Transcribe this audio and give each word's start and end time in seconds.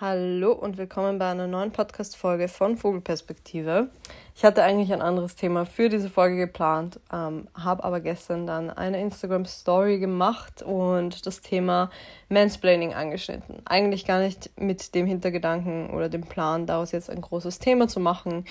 Hallo 0.00 0.52
und 0.52 0.78
willkommen 0.78 1.18
bei 1.18 1.28
einer 1.28 1.48
neuen 1.48 1.72
Podcast-Folge 1.72 2.46
von 2.46 2.76
Vogelperspektive. 2.76 3.90
Ich 4.38 4.44
hatte 4.44 4.62
eigentlich 4.62 4.92
ein 4.92 5.02
anderes 5.02 5.34
Thema 5.34 5.66
für 5.66 5.88
diese 5.88 6.08
Folge 6.08 6.36
geplant, 6.36 7.00
ähm, 7.12 7.48
habe 7.54 7.82
aber 7.82 7.98
gestern 7.98 8.46
dann 8.46 8.70
eine 8.70 9.00
Instagram-Story 9.00 9.98
gemacht 9.98 10.62
und 10.62 11.26
das 11.26 11.40
Thema 11.40 11.90
Mansplaining 12.28 12.94
angeschnitten. 12.94 13.56
Eigentlich 13.64 14.06
gar 14.06 14.20
nicht 14.20 14.50
mit 14.56 14.94
dem 14.94 15.06
Hintergedanken 15.06 15.90
oder 15.90 16.08
dem 16.08 16.22
Plan, 16.22 16.66
daraus 16.66 16.92
jetzt 16.92 17.10
ein 17.10 17.20
großes 17.20 17.58
Thema 17.58 17.88
zu 17.88 17.98
machen, 17.98 18.44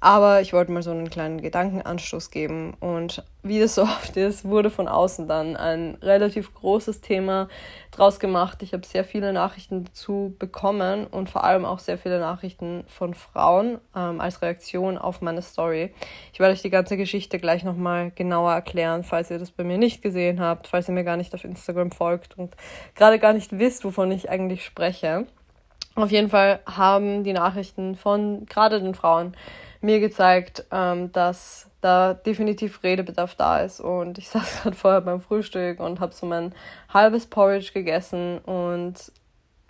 aber 0.00 0.40
ich 0.40 0.54
wollte 0.54 0.72
mal 0.72 0.82
so 0.82 0.90
einen 0.90 1.10
kleinen 1.10 1.42
Gedankenanstoß 1.42 2.30
geben 2.30 2.74
und 2.80 3.22
wie 3.42 3.60
das 3.60 3.74
so 3.74 3.82
oft 3.84 4.16
ist, 4.16 4.44
wurde 4.44 4.70
von 4.70 4.88
außen 4.88 5.28
dann 5.28 5.56
ein 5.56 5.96
relativ 6.02 6.54
großes 6.54 7.02
Thema 7.02 7.48
draus 7.90 8.18
gemacht. 8.18 8.62
Ich 8.62 8.72
habe 8.72 8.86
sehr 8.86 9.04
viele 9.04 9.32
Nachrichten 9.32 9.84
dazu 9.84 10.34
bekommen 10.38 11.06
und 11.06 11.28
vor 11.28 11.44
allem 11.44 11.64
auch 11.64 11.78
sehr 11.78 11.98
viele 11.98 12.18
Nachrichten 12.18 12.84
von 12.88 13.14
Frauen 13.14 13.78
ähm, 13.94 14.20
als 14.20 14.42
Reaktion 14.42 14.96
auf 14.96 15.20
meine 15.30 15.42
Story. 15.42 15.92
Ich 16.32 16.40
werde 16.40 16.52
euch 16.52 16.62
die 16.62 16.70
ganze 16.70 16.96
Geschichte 16.96 17.38
gleich 17.38 17.62
nochmal 17.62 18.10
genauer 18.10 18.52
erklären, 18.52 19.04
falls 19.04 19.30
ihr 19.30 19.38
das 19.38 19.52
bei 19.52 19.62
mir 19.62 19.78
nicht 19.78 20.02
gesehen 20.02 20.40
habt, 20.40 20.66
falls 20.66 20.88
ihr 20.88 20.94
mir 20.94 21.04
gar 21.04 21.16
nicht 21.16 21.34
auf 21.34 21.44
Instagram 21.44 21.92
folgt 21.92 22.36
und 22.36 22.56
gerade 22.96 23.18
gar 23.18 23.32
nicht 23.32 23.58
wisst, 23.58 23.84
wovon 23.84 24.10
ich 24.10 24.28
eigentlich 24.28 24.64
spreche. 24.64 25.26
Auf 25.94 26.10
jeden 26.10 26.30
Fall 26.30 26.60
haben 26.66 27.24
die 27.24 27.32
Nachrichten 27.32 27.94
von 27.94 28.46
gerade 28.46 28.80
den 28.80 28.94
Frauen 28.94 29.36
mir 29.80 30.00
gezeigt, 30.00 30.64
ähm, 30.70 31.12
dass 31.12 31.70
da 31.80 32.14
definitiv 32.14 32.82
Redebedarf 32.82 33.34
da 33.34 33.60
ist. 33.60 33.80
Und 33.80 34.18
ich 34.18 34.28
saß 34.30 34.62
gerade 34.62 34.76
vorher 34.76 35.00
beim 35.00 35.20
Frühstück 35.20 35.80
und 35.80 36.00
habe 36.00 36.14
so 36.14 36.26
mein 36.26 36.54
halbes 36.92 37.26
Porridge 37.26 37.72
gegessen. 37.72 38.38
Und 38.38 39.12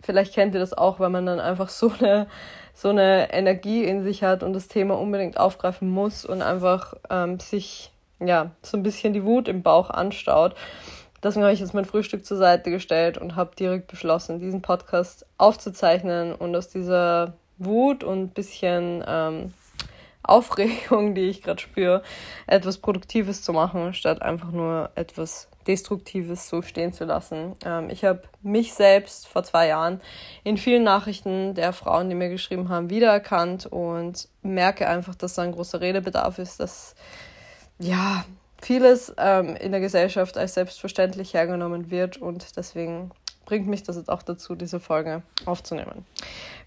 vielleicht 0.03 0.35
kennt 0.35 0.55
ihr 0.55 0.61
das 0.61 0.73
auch, 0.73 1.01
wenn 1.01 1.13
man 1.13 1.27
dann 1.27 1.41
einfach 1.41 1.69
so 1.69 1.93
eine, 1.99 2.27
so 2.75 2.89
eine 2.89 3.33
Energie 3.33 3.85
in 3.85 4.03
sich 4.03 4.23
hat 4.23 4.43
und 4.43 4.53
das 4.53 4.69
Thema 4.69 4.99
unbedingt 4.99 5.39
aufgreifen 5.39 5.89
muss 5.89 6.25
und 6.25 6.43
einfach 6.43 6.95
ähm, 7.11 7.41
sich 7.41 7.93
ja 8.21 8.51
so 8.63 8.77
ein 8.77 8.83
bisschen 8.83 9.13
die 9.13 9.25
Wut 9.25 9.49
im 9.49 9.63
Bauch 9.63 9.91
anstaut. 9.91 10.55
Deswegen 11.23 11.45
habe 11.45 11.53
ich 11.53 11.61
jetzt 11.61 11.75
mein 11.75 11.85
Frühstück 11.85 12.25
zur 12.25 12.39
Seite 12.39 12.71
gestellt 12.71 13.19
und 13.19 13.37
habe 13.37 13.55
direkt 13.55 13.89
beschlossen, 13.89 14.41
diesen 14.41 14.63
Podcast 14.63 15.27
aufzuzeichnen 15.37 16.35
und 16.35 16.57
aus 16.57 16.69
dieser 16.69 17.35
Wut 17.59 18.03
und 18.03 18.33
bisschen 18.33 19.05
ähm, 19.07 19.53
Aufregung, 20.23 21.15
die 21.15 21.29
ich 21.29 21.43
gerade 21.43 21.61
spüre, 21.61 22.03
etwas 22.47 22.79
Produktives 22.79 23.43
zu 23.43 23.53
machen, 23.53 23.93
statt 23.93 24.23
einfach 24.23 24.51
nur 24.51 24.91
etwas 24.95 25.50
Destruktives 25.67 26.49
so 26.49 26.63
stehen 26.63 26.93
zu 26.93 27.05
lassen. 27.05 27.55
Ähm, 27.65 27.91
ich 27.91 28.05
habe 28.05 28.23
mich 28.43 28.73
selbst 28.73 29.29
vor 29.29 29.45
zwei 29.45 29.69
Jahren 29.69 30.01
in 30.43 30.57
vielen 30.57 30.85
Nachrichten 30.85 31.55
der 31.55 31.73
Frauen, 31.73 32.09
die 32.09 32.15
mir 32.15 32.29
geschrieben 32.29 32.69
haben, 32.69 32.91
wiedererkannt 32.91 33.67
und 33.67 34.29
merke 34.43 34.89
einfach, 34.89 35.15
dass 35.15 35.35
da 35.35 35.43
ein 35.43 35.53
großer 35.53 35.81
Redebedarf 35.81 36.39
ist, 36.39 36.61
dass 36.61 36.95
ja 37.79 38.25
vieles 38.61 39.15
ähm, 39.19 39.57
in 39.57 39.73
der 39.73 39.81
Gesellschaft 39.81 40.37
als 40.37 40.55
selbstverständlich 40.55 41.35
hergenommen 41.35 41.91
wird 41.91 42.17
und 42.19 42.57
deswegen 42.57 43.11
bringt 43.47 43.67
mich 43.67 43.83
das 43.83 43.97
jetzt 43.97 44.11
auch 44.11 44.23
dazu, 44.23 44.55
diese 44.55 44.81
Folge 44.81 45.23
aufzunehmen. 45.45 46.05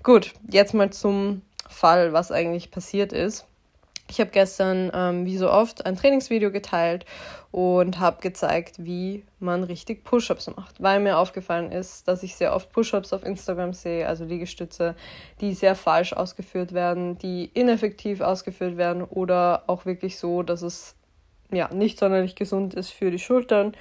Gut, 0.01 0.33
jetzt 0.49 0.73
mal 0.73 0.91
zum 0.91 1.41
Fall, 1.69 2.13
was 2.13 2.31
eigentlich 2.31 2.71
passiert 2.71 3.13
ist. 3.13 3.45
Ich 4.09 4.19
habe 4.19 4.29
gestern, 4.31 4.91
ähm, 4.93 5.25
wie 5.25 5.37
so 5.37 5.49
oft, 5.49 5.85
ein 5.85 5.95
Trainingsvideo 5.95 6.51
geteilt 6.51 7.05
und 7.51 7.99
habe 7.99 8.21
gezeigt, 8.21 8.83
wie 8.83 9.23
man 9.39 9.63
richtig 9.63 10.03
Push-ups 10.03 10.47
macht, 10.55 10.81
weil 10.81 10.99
mir 10.99 11.17
aufgefallen 11.17 11.71
ist, 11.71 12.07
dass 12.07 12.21
ich 12.23 12.35
sehr 12.35 12.55
oft 12.55 12.71
Push-ups 12.71 13.13
auf 13.13 13.23
Instagram 13.23 13.73
sehe, 13.73 14.07
also 14.07 14.25
Liegestütze, 14.25 14.95
die 15.39 15.53
sehr 15.53 15.75
falsch 15.75 16.13
ausgeführt 16.13 16.73
werden, 16.73 17.17
die 17.17 17.49
ineffektiv 17.53 18.21
ausgeführt 18.21 18.77
werden 18.77 19.03
oder 19.03 19.63
auch 19.67 19.85
wirklich 19.85 20.19
so, 20.19 20.43
dass 20.43 20.61
es 20.61 20.95
ja 21.51 21.73
nicht 21.73 21.99
sonderlich 21.99 22.35
gesund 22.35 22.73
ist 22.73 22.89
für 22.89 23.11
die 23.11 23.19
Schultern. 23.19 23.73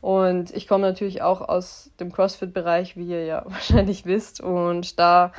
Und 0.00 0.54
ich 0.54 0.68
komme 0.68 0.86
natürlich 0.86 1.22
auch 1.22 1.40
aus 1.40 1.90
dem 1.98 2.12
CrossFit-Bereich, 2.12 2.96
wie 2.96 3.08
ihr 3.08 3.24
ja 3.24 3.42
wahrscheinlich 3.46 4.06
wisst, 4.06 4.40
und 4.40 4.98
da 4.98 5.32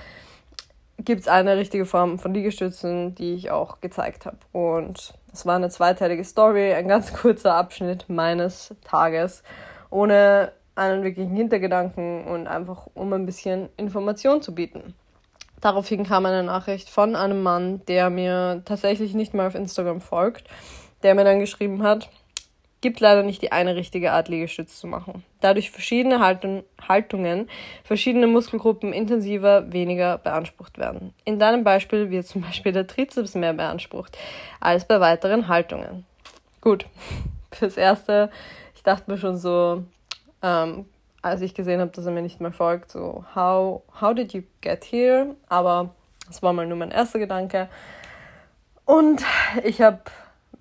gibt 1.05 1.21
es 1.21 1.27
eine 1.27 1.57
richtige 1.57 1.85
Form 1.85 2.19
von 2.19 2.33
Liegestützen, 2.33 3.15
die 3.15 3.33
ich 3.33 3.51
auch 3.51 3.81
gezeigt 3.81 4.25
habe. 4.25 4.37
Und 4.51 5.13
es 5.31 5.45
war 5.45 5.55
eine 5.55 5.69
zweiteilige 5.69 6.23
Story, 6.23 6.73
ein 6.73 6.87
ganz 6.87 7.13
kurzer 7.21 7.55
Abschnitt 7.55 8.05
meines 8.09 8.75
Tages, 8.83 9.43
ohne 9.89 10.51
einen 10.75 11.03
wirklichen 11.03 11.35
Hintergedanken 11.35 12.25
und 12.25 12.47
einfach 12.47 12.87
um 12.93 13.11
ein 13.13 13.25
bisschen 13.25 13.69
Information 13.77 14.41
zu 14.41 14.53
bieten. 14.55 14.93
Daraufhin 15.61 16.05
kam 16.05 16.25
eine 16.25 16.43
Nachricht 16.43 16.89
von 16.89 17.15
einem 17.15 17.43
Mann, 17.43 17.81
der 17.87 18.09
mir 18.09 18.61
tatsächlich 18.63 19.13
nicht 19.13 19.33
mal 19.33 19.47
auf 19.47 19.55
Instagram 19.55 19.99
folgt, 19.99 20.47
der 21.03 21.15
mir 21.15 21.25
dann 21.25 21.39
geschrieben 21.39 21.83
hat, 21.83 22.09
gibt 22.79 23.01
leider 23.01 23.23
nicht 23.23 23.41
die 23.41 23.51
eine 23.51 23.75
richtige 23.75 24.13
Art, 24.13 24.29
Liegestütz 24.29 24.79
zu 24.79 24.87
machen. 24.87 25.23
Dadurch 25.41 25.71
verschiedene 25.71 26.19
Haltung, 26.19 26.63
Haltungen, 26.87 27.49
verschiedene 27.83 28.27
Muskelgruppen 28.27 28.93
intensiver, 28.93 29.71
weniger 29.71 30.17
beansprucht 30.17 30.77
werden. 30.77 31.13
In 31.25 31.39
deinem 31.39 31.63
Beispiel 31.63 32.09
wird 32.09 32.27
zum 32.27 32.41
Beispiel 32.47 32.71
der 32.71 32.87
Trizeps 32.87 33.35
mehr 33.35 33.53
beansprucht 33.53 34.17
als 34.59 34.85
bei 34.85 34.99
weiteren 34.99 35.47
Haltungen. 35.47 36.05
Gut, 36.61 36.85
fürs 37.51 37.77
Erste, 37.77 38.29
ich 38.75 38.83
dachte 38.83 39.09
mir 39.09 39.17
schon 39.17 39.37
so, 39.37 39.83
ähm, 40.41 40.85
als 41.21 41.41
ich 41.41 41.53
gesehen 41.53 41.81
habe, 41.81 41.91
dass 41.91 42.05
er 42.05 42.11
mir 42.11 42.21
nicht 42.21 42.39
mehr 42.39 42.51
folgt, 42.51 42.91
so, 42.91 43.25
how, 43.35 43.81
how 43.99 44.13
did 44.13 44.33
you 44.33 44.43
get 44.61 44.85
here? 44.85 45.35
Aber 45.49 45.93
das 46.27 46.41
war 46.41 46.53
mal 46.53 46.65
nur 46.65 46.77
mein 46.77 46.91
erster 46.91 47.19
Gedanke. 47.19 47.69
Und 48.85 49.23
ich 49.63 49.81
habe 49.81 49.99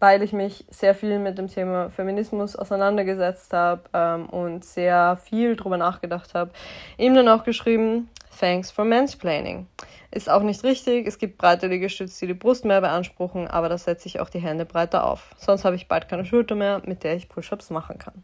weil 0.01 0.23
ich 0.23 0.33
mich 0.33 0.65
sehr 0.71 0.95
viel 0.95 1.19
mit 1.19 1.39
dem 1.39 1.49
Thema 1.49 1.91
Feminismus 1.91 2.57
auseinandergesetzt 2.57 3.53
habe 3.53 3.83
ähm, 3.93 4.27
und 4.29 4.65
sehr 4.65 5.17
viel 5.17 5.57
drüber 5.57 5.77
nachgedacht 5.77 6.35
habe, 6.35 6.51
ihm 6.97 7.15
dann 7.15 7.29
auch 7.29 7.45
geschrieben, 7.45 8.09
Thanks 8.39 8.71
for 8.71 8.85
mansplaining. 8.85 9.67
Ist 10.13 10.31
auch 10.31 10.43
nicht 10.43 10.63
richtig, 10.63 11.07
es 11.07 11.19
gibt 11.19 11.39
breite 11.39 11.67
Liegestütze, 11.67 12.21
die 12.21 12.29
die 12.29 12.39
Brust 12.39 12.65
mehr 12.65 12.81
beanspruchen, 12.81 13.49
aber 13.49 13.69
da 13.69 13.77
setze 13.77 14.07
ich 14.07 14.21
auch 14.21 14.31
die 14.31 14.39
Hände 14.39 14.65
breiter 14.65 15.05
auf. 15.05 15.35
Sonst 15.39 15.65
habe 15.65 15.77
ich 15.77 15.89
bald 15.89 16.09
keine 16.09 16.25
Schulter 16.25 16.55
mehr, 16.55 16.81
mit 16.87 17.03
der 17.03 17.17
ich 17.17 17.29
Push-ups 17.29 17.71
machen 17.71 17.99
kann. 17.99 18.23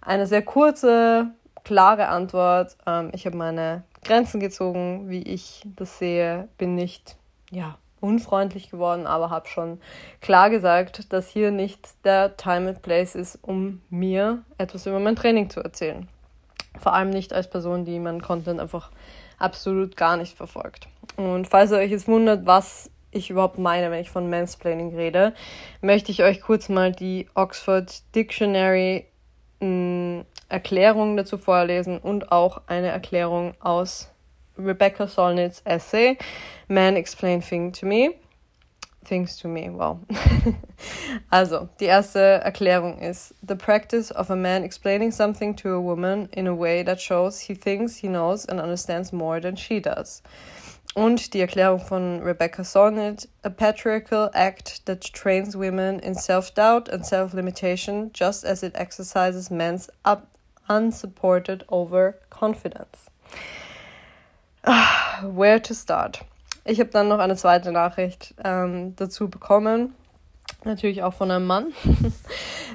Eine 0.00 0.26
sehr 0.26 0.42
kurze, 0.42 1.28
klare 1.64 2.08
Antwort. 2.08 2.76
Ähm, 2.86 3.10
ich 3.14 3.24
habe 3.24 3.36
meine 3.36 3.84
Grenzen 4.04 4.40
gezogen, 4.40 5.08
wie 5.08 5.22
ich 5.22 5.62
das 5.76 5.98
sehe, 5.98 6.48
bin 6.58 6.74
nicht, 6.74 7.16
ja, 7.50 7.78
unfreundlich 8.06 8.70
geworden, 8.70 9.06
aber 9.06 9.30
habe 9.30 9.48
schon 9.48 9.80
klar 10.20 10.50
gesagt, 10.50 11.12
dass 11.12 11.28
hier 11.28 11.50
nicht 11.50 11.88
der 12.04 12.36
Time 12.36 12.70
and 12.70 12.82
Place 12.82 13.14
ist, 13.14 13.38
um 13.42 13.82
mir 13.90 14.42
etwas 14.58 14.86
über 14.86 15.00
mein 15.00 15.16
Training 15.16 15.50
zu 15.50 15.60
erzählen. 15.60 16.08
Vor 16.78 16.94
allem 16.94 17.10
nicht 17.10 17.32
als 17.32 17.50
Person, 17.50 17.84
die 17.84 17.98
meinen 17.98 18.22
Content 18.22 18.60
einfach 18.60 18.90
absolut 19.38 19.96
gar 19.96 20.16
nicht 20.16 20.36
verfolgt. 20.36 20.88
Und 21.16 21.48
falls 21.48 21.72
ihr 21.72 21.78
euch 21.78 21.90
jetzt 21.90 22.08
wundert, 22.08 22.46
was 22.46 22.90
ich 23.10 23.30
überhaupt 23.30 23.58
meine, 23.58 23.90
wenn 23.90 24.00
ich 24.00 24.10
von 24.10 24.28
Mansplaining 24.28 24.94
rede, 24.94 25.32
möchte 25.80 26.12
ich 26.12 26.22
euch 26.22 26.40
kurz 26.40 26.68
mal 26.68 26.92
die 26.92 27.28
Oxford 27.34 28.02
Dictionary 28.14 29.06
mh, 29.60 29.66
mm, 29.66 30.24
Erklärung 30.48 31.16
dazu 31.16 31.38
vorlesen 31.38 31.98
und 31.98 32.30
auch 32.30 32.62
eine 32.68 32.88
Erklärung 32.88 33.54
aus 33.60 34.12
Rebecca 34.56 35.04
Solnit's 35.04 35.62
essay, 35.66 36.18
Man 36.68 36.96
Explain 36.96 37.40
Thing 37.40 37.72
to 37.72 37.86
Me. 37.86 38.18
Things 39.04 39.36
to 39.36 39.48
me, 39.48 39.70
wow. 39.70 40.00
also, 41.32 41.68
die 41.78 41.86
erste 41.86 42.42
Erklärung 42.44 42.98
ist: 42.98 43.34
The 43.40 43.54
practice 43.54 44.10
of 44.10 44.30
a 44.30 44.36
man 44.36 44.64
explaining 44.64 45.12
something 45.12 45.54
to 45.56 45.74
a 45.74 45.80
woman 45.80 46.28
in 46.32 46.48
a 46.48 46.54
way 46.54 46.82
that 46.82 47.00
shows 47.00 47.38
he 47.38 47.54
thinks 47.54 47.96
he 47.96 48.08
knows 48.08 48.44
and 48.46 48.58
understands 48.58 49.12
more 49.12 49.40
than 49.40 49.54
she 49.54 49.78
does. 49.78 50.22
Und 50.96 51.34
die 51.34 51.40
Erklärung 51.40 51.80
von 51.80 52.20
Rebecca 52.20 52.64
Solnit: 52.64 53.28
A 53.44 53.50
patriarchal 53.50 54.28
act 54.34 54.84
that 54.86 55.02
trains 55.12 55.54
women 55.54 56.00
in 56.00 56.16
self 56.16 56.52
doubt 56.54 56.88
and 56.88 57.06
self 57.06 57.32
limitation, 57.32 58.10
just 58.12 58.44
as 58.44 58.64
it 58.64 58.74
exercises 58.74 59.52
men's 59.52 59.88
unsupported 60.68 61.64
overconfidence. 61.70 63.08
Where 64.66 65.62
to 65.62 65.74
start? 65.74 66.24
Ich 66.64 66.80
habe 66.80 66.90
dann 66.90 67.08
noch 67.08 67.20
eine 67.20 67.36
zweite 67.36 67.70
Nachricht 67.70 68.34
ähm, 68.44 68.96
dazu 68.96 69.30
bekommen. 69.30 69.94
Natürlich 70.64 71.02
auch 71.04 71.14
von 71.14 71.30
einem 71.30 71.46
Mann. 71.46 71.72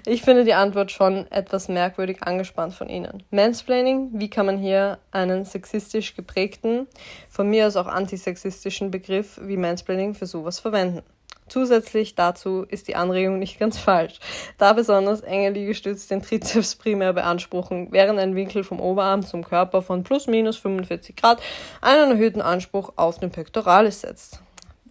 Ich 0.08 0.24
finde 0.24 0.46
die 0.46 0.56
Antwort 0.56 0.90
schon 0.90 1.32
etwas 1.32 1.68
merkwürdig 1.68 2.24
angespannt 2.24 2.74
von 2.74 2.90
Ihnen. 2.90 3.22
Mansplaining, 3.30 4.10
wie 4.14 4.32
kann 4.32 4.48
man 4.48 4.58
hier 4.58 4.98
einen 5.12 5.46
sexistisch 5.46 6.16
geprägten, 6.16 6.88
von 7.30 7.48
mir 7.48 7.68
aus 7.68 7.76
auch 7.76 7.86
antisexistischen 7.86 8.90
Begriff 8.90 9.40
wie 9.44 9.58
Mansplaining 9.58 10.16
für 10.16 10.26
sowas 10.26 10.60
verwenden? 10.60 11.04
Zusätzlich 11.52 12.16
dazu 12.16 12.64
ist 12.64 12.88
die 12.88 12.96
Anregung 12.96 13.38
nicht 13.38 13.60
ganz 13.60 13.78
falsch, 13.78 14.22
da 14.58 14.72
besonders 14.72 15.20
enge 15.20 15.50
Liegestütze 15.50 16.08
den 16.08 16.22
Trizeps 16.22 16.78
primär 16.78 17.12
beanspruchen, 17.12 17.90
während 17.92 18.20
ein 18.20 18.36
Winkel 18.38 18.64
vom 18.64 18.80
Oberarm 18.80 19.26
zum 19.26 19.44
Körper 19.44 19.82
von 19.82 20.04
plus 20.04 20.28
minus 20.28 20.56
45 20.56 21.14
Grad 21.18 21.42
einen 21.82 22.12
erhöhten 22.12 22.42
Anspruch 22.42 22.94
auf 22.96 23.20
den 23.20 23.32
Pectoralis 23.32 24.00
setzt. 24.00 24.40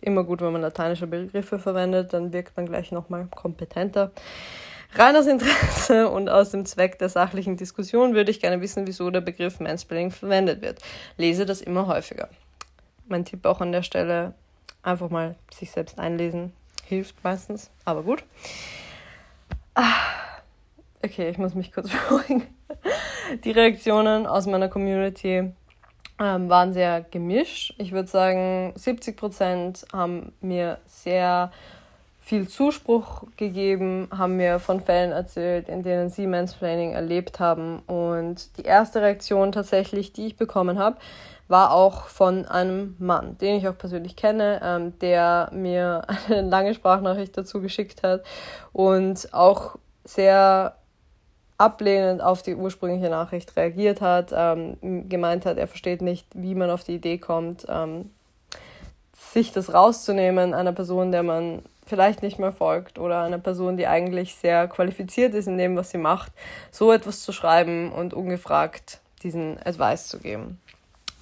Immer 0.02 0.22
gut, 0.22 0.42
wenn 0.42 0.52
man 0.52 0.60
lateinische 0.60 1.06
Begriffe 1.06 1.58
verwendet, 1.58 2.12
dann 2.12 2.34
wirkt 2.34 2.54
man 2.58 2.66
gleich 2.66 2.92
nochmal 2.92 3.26
kompetenter. 3.34 4.10
Rein 4.92 5.16
aus 5.16 5.28
Interesse 5.28 6.10
und 6.10 6.28
aus 6.28 6.50
dem 6.50 6.66
Zweck 6.66 6.98
der 6.98 7.08
sachlichen 7.08 7.56
Diskussion 7.56 8.12
würde 8.14 8.30
ich 8.30 8.38
gerne 8.38 8.60
wissen, 8.60 8.86
wieso 8.86 9.08
der 9.08 9.22
Begriff 9.22 9.60
Mansplaining 9.60 10.10
verwendet 10.10 10.60
wird. 10.60 10.80
Lese 11.16 11.46
das 11.46 11.62
immer 11.62 11.86
häufiger. 11.86 12.28
Mein 13.08 13.24
Tipp 13.24 13.46
auch 13.46 13.62
an 13.62 13.72
der 13.72 13.82
Stelle, 13.82 14.34
einfach 14.82 15.10
mal 15.10 15.36
sich 15.52 15.70
selbst 15.70 15.98
einlesen, 15.98 16.52
hilft 16.84 17.22
meistens, 17.22 17.70
aber 17.84 18.02
gut. 18.02 18.24
Ah, 19.74 19.94
okay, 21.02 21.30
ich 21.30 21.38
muss 21.38 21.54
mich 21.54 21.72
kurz 21.72 21.88
beruhigen. 22.08 22.42
Die 23.44 23.52
Reaktionen 23.52 24.26
aus 24.26 24.46
meiner 24.46 24.68
Community 24.68 25.52
ähm, 26.18 26.48
waren 26.48 26.72
sehr 26.72 27.02
gemischt. 27.02 27.74
Ich 27.78 27.92
würde 27.92 28.08
sagen, 28.08 28.72
70 28.76 29.16
Prozent 29.16 29.86
haben 29.92 30.32
mir 30.40 30.78
sehr 30.86 31.52
viel 32.20 32.46
Zuspruch 32.46 33.24
gegeben, 33.36 34.08
haben 34.16 34.36
mir 34.36 34.58
von 34.60 34.80
Fällen 34.80 35.10
erzählt, 35.10 35.68
in 35.68 35.82
denen 35.82 36.10
sie 36.10 36.26
Mansplaining 36.26 36.92
erlebt 36.92 37.40
haben. 37.40 37.80
Und 37.86 38.56
die 38.58 38.62
erste 38.62 39.00
Reaktion 39.00 39.52
tatsächlich, 39.52 40.12
die 40.12 40.26
ich 40.26 40.36
bekommen 40.36 40.78
habe, 40.78 40.98
war 41.50 41.72
auch 41.72 42.06
von 42.06 42.46
einem 42.46 42.94
Mann, 42.98 43.36
den 43.38 43.56
ich 43.56 43.68
auch 43.68 43.76
persönlich 43.76 44.16
kenne, 44.16 44.60
ähm, 44.62 44.98
der 45.00 45.50
mir 45.52 46.02
eine 46.28 46.48
lange 46.48 46.74
Sprachnachricht 46.74 47.36
dazu 47.36 47.60
geschickt 47.60 48.02
hat 48.02 48.24
und 48.72 49.32
auch 49.32 49.76
sehr 50.04 50.76
ablehnend 51.58 52.22
auf 52.22 52.42
die 52.42 52.54
ursprüngliche 52.54 53.10
Nachricht 53.10 53.54
reagiert 53.56 54.00
hat, 54.00 54.32
ähm, 54.34 55.08
gemeint 55.08 55.44
hat, 55.44 55.58
er 55.58 55.68
versteht 55.68 56.00
nicht, 56.00 56.26
wie 56.32 56.54
man 56.54 56.70
auf 56.70 56.84
die 56.84 56.94
Idee 56.94 57.18
kommt, 57.18 57.66
ähm, 57.68 58.10
sich 59.14 59.52
das 59.52 59.74
rauszunehmen, 59.74 60.54
einer 60.54 60.72
Person, 60.72 61.12
der 61.12 61.22
man 61.22 61.62
vielleicht 61.84 62.22
nicht 62.22 62.38
mehr 62.38 62.52
folgt 62.52 62.98
oder 62.98 63.22
einer 63.22 63.38
Person, 63.38 63.76
die 63.76 63.86
eigentlich 63.86 64.36
sehr 64.36 64.68
qualifiziert 64.68 65.34
ist 65.34 65.48
in 65.48 65.58
dem, 65.58 65.76
was 65.76 65.90
sie 65.90 65.98
macht, 65.98 66.32
so 66.70 66.92
etwas 66.92 67.22
zu 67.22 67.32
schreiben 67.32 67.92
und 67.92 68.14
ungefragt 68.14 69.00
diesen 69.22 69.58
Advice 69.64 70.06
zu 70.08 70.18
geben. 70.18 70.60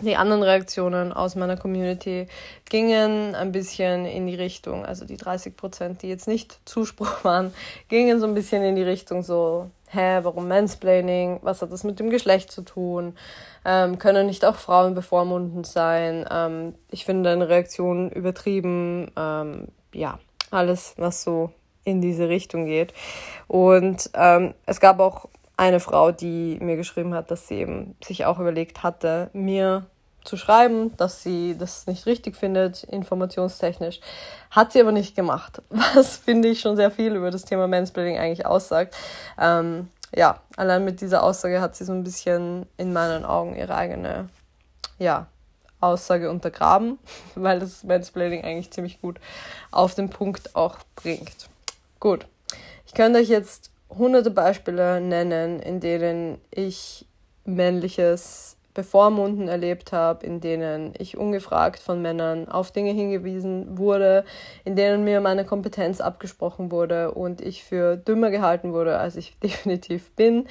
Die 0.01 0.15
anderen 0.15 0.45
Reaktionen 0.45 1.13
aus 1.13 1.35
meiner 1.35 1.57
Community 1.57 2.29
gingen 2.69 3.35
ein 3.35 3.51
bisschen 3.51 4.07
in 4.07 4.29
die 4.29 4.37
Richtung, 4.37 4.87
also 4.87 5.05
die 5.05 5.17
30 5.17 5.57
Prozent, 5.57 6.03
die 6.03 6.09
jetzt 6.09 6.29
nicht 6.29 6.61
Zuspruch 6.65 7.25
waren, 7.25 7.53
gingen 7.89 8.21
so 8.21 8.27
ein 8.27 8.35
bisschen 8.35 8.63
in 8.63 8.77
die 8.77 8.85
Richtung 8.85 9.23
so, 9.23 9.71
hä, 9.91 10.21
warum 10.23 10.47
Mansplaining? 10.47 11.41
Was 11.43 11.63
hat 11.63 11.73
das 11.73 11.83
mit 11.83 11.99
dem 11.99 12.11
Geschlecht 12.11 12.53
zu 12.53 12.63
tun? 12.63 13.17
Ähm, 13.65 13.99
können 13.99 14.27
nicht 14.27 14.45
auch 14.45 14.57
Frauen 14.57 14.95
bevormundend 14.95 15.67
sein? 15.67 16.25
Ähm, 16.31 16.75
ich 16.91 17.05
finde 17.05 17.31
deine 17.31 17.49
Reaktion 17.49 18.11
übertrieben. 18.11 19.11
Ähm, 19.17 19.69
ja, 19.93 20.21
alles, 20.51 20.95
was 20.97 21.25
so 21.25 21.51
in 21.85 22.01
diese 22.01 22.29
Richtung 22.29 22.67
geht. 22.67 22.93
Und 23.49 24.11
ähm, 24.15 24.55
es 24.67 24.79
gab 24.79 25.01
auch 25.01 25.29
eine 25.59 25.81
Frau, 25.81 26.13
die 26.13 26.57
mir 26.61 26.77
geschrieben 26.77 27.15
hat, 27.15 27.31
dass 27.31 27.49
sie 27.49 27.57
eben 27.57 27.97
sich 28.03 28.25
auch 28.25 28.39
überlegt 28.39 28.85
hatte, 28.85 29.29
mir 29.33 29.87
zu 30.23 30.37
schreiben, 30.37 30.97
dass 30.97 31.23
sie 31.23 31.57
das 31.59 31.87
nicht 31.89 32.07
richtig 32.07 32.37
findet, 32.37 32.85
informationstechnisch. 32.85 34.01
Hat 34.51 34.73
sie 34.73 34.81
aber 34.81 34.93
nicht 34.93 35.17
gemacht, 35.17 35.61
was 35.71 36.17
finde 36.17 36.49
ich 36.49 36.61
schon 36.61 36.77
sehr 36.77 36.93
viel 36.93 37.15
über 37.17 37.33
das 37.33 37.45
Thema 37.45 37.67
Mansplaining 37.67 38.19
eigentlich 38.19 38.47
aussagt. 38.47 38.95
Ähm, 39.39 39.89
ja, 40.15 40.41
allein 40.57 40.85
mit 40.85 41.01
dieser 41.01 41.25
Aussage 41.25 41.61
hat 41.61 41.75
sie 41.75 41.85
so 41.85 41.93
ein 41.93 42.05
bisschen 42.05 42.67
in 42.77 42.93
meinen 42.93 43.25
Augen 43.25 43.57
ihre 43.57 43.75
eigene, 43.75 44.29
ja, 44.99 45.27
Aussage 45.81 46.31
untergraben, 46.31 47.01
weil 47.35 47.59
das 47.59 47.83
Mansplaining 47.83 48.45
eigentlich 48.45 48.71
ziemlich 48.71 49.01
gut 49.01 49.19
auf 49.73 49.97
den 49.97 50.09
Punkt 50.09 50.55
auch 50.55 50.77
bringt. 50.95 51.49
Gut, 51.99 52.29
ich 52.87 52.95
könnte 52.95 53.19
euch 53.19 53.29
jetzt 53.29 53.73
hunderte 53.91 54.31
Beispiele 54.31 55.01
nennen, 55.01 55.61
in 55.61 55.81
denen 55.81 56.39
ich 56.51 57.07
männliches 57.45 58.59
Bevormunden 58.79 59.49
erlebt 59.49 59.91
habe, 59.91 60.25
in 60.25 60.41
denen 60.41 60.93
ich 60.99 61.17
ungefragt 61.17 61.81
von 61.81 62.01
Männern 62.01 62.47
auf 62.47 62.71
Dinge 62.71 62.93
hingewiesen 62.93 63.77
wurde, 63.77 64.25
in 64.65 64.77
denen 64.77 65.03
mir 65.03 65.21
meine 65.21 65.45
Kompetenz 65.45 66.01
abgesprochen 66.01 66.71
wurde 66.71 67.11
und 67.11 67.41
ich 67.41 67.65
für 67.65 67.97
dümmer 67.97 68.31
gehalten 68.31 68.73
wurde, 68.73 68.97
als 68.99 69.17
ich 69.17 69.37
definitiv 69.43 70.13
bin. 70.13 70.47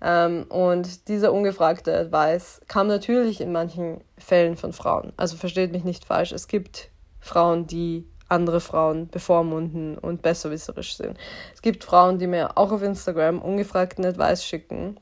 Ähm, 0.00 0.46
und 0.48 1.08
dieser 1.08 1.32
ungefragte 1.32 1.92
Advice 1.98 2.60
kam 2.68 2.86
natürlich 2.86 3.40
in 3.40 3.50
manchen 3.50 4.00
Fällen 4.16 4.54
von 4.54 4.72
Frauen. 4.72 5.12
Also 5.16 5.36
versteht 5.36 5.72
mich 5.72 5.82
nicht 5.82 6.04
falsch, 6.04 6.30
es 6.30 6.46
gibt 6.46 6.90
Frauen, 7.18 7.66
die 7.66 8.06
andere 8.32 8.60
Frauen 8.60 9.08
bevormunden 9.08 9.96
und 9.96 10.22
besserwisserisch 10.22 10.96
sind. 10.96 11.16
Es 11.54 11.62
gibt 11.62 11.84
Frauen, 11.84 12.18
die 12.18 12.26
mir 12.26 12.58
auch 12.58 12.72
auf 12.72 12.82
Instagram 12.82 13.40
ungefragten 13.40 14.04
Advice 14.04 14.44
schicken 14.44 14.96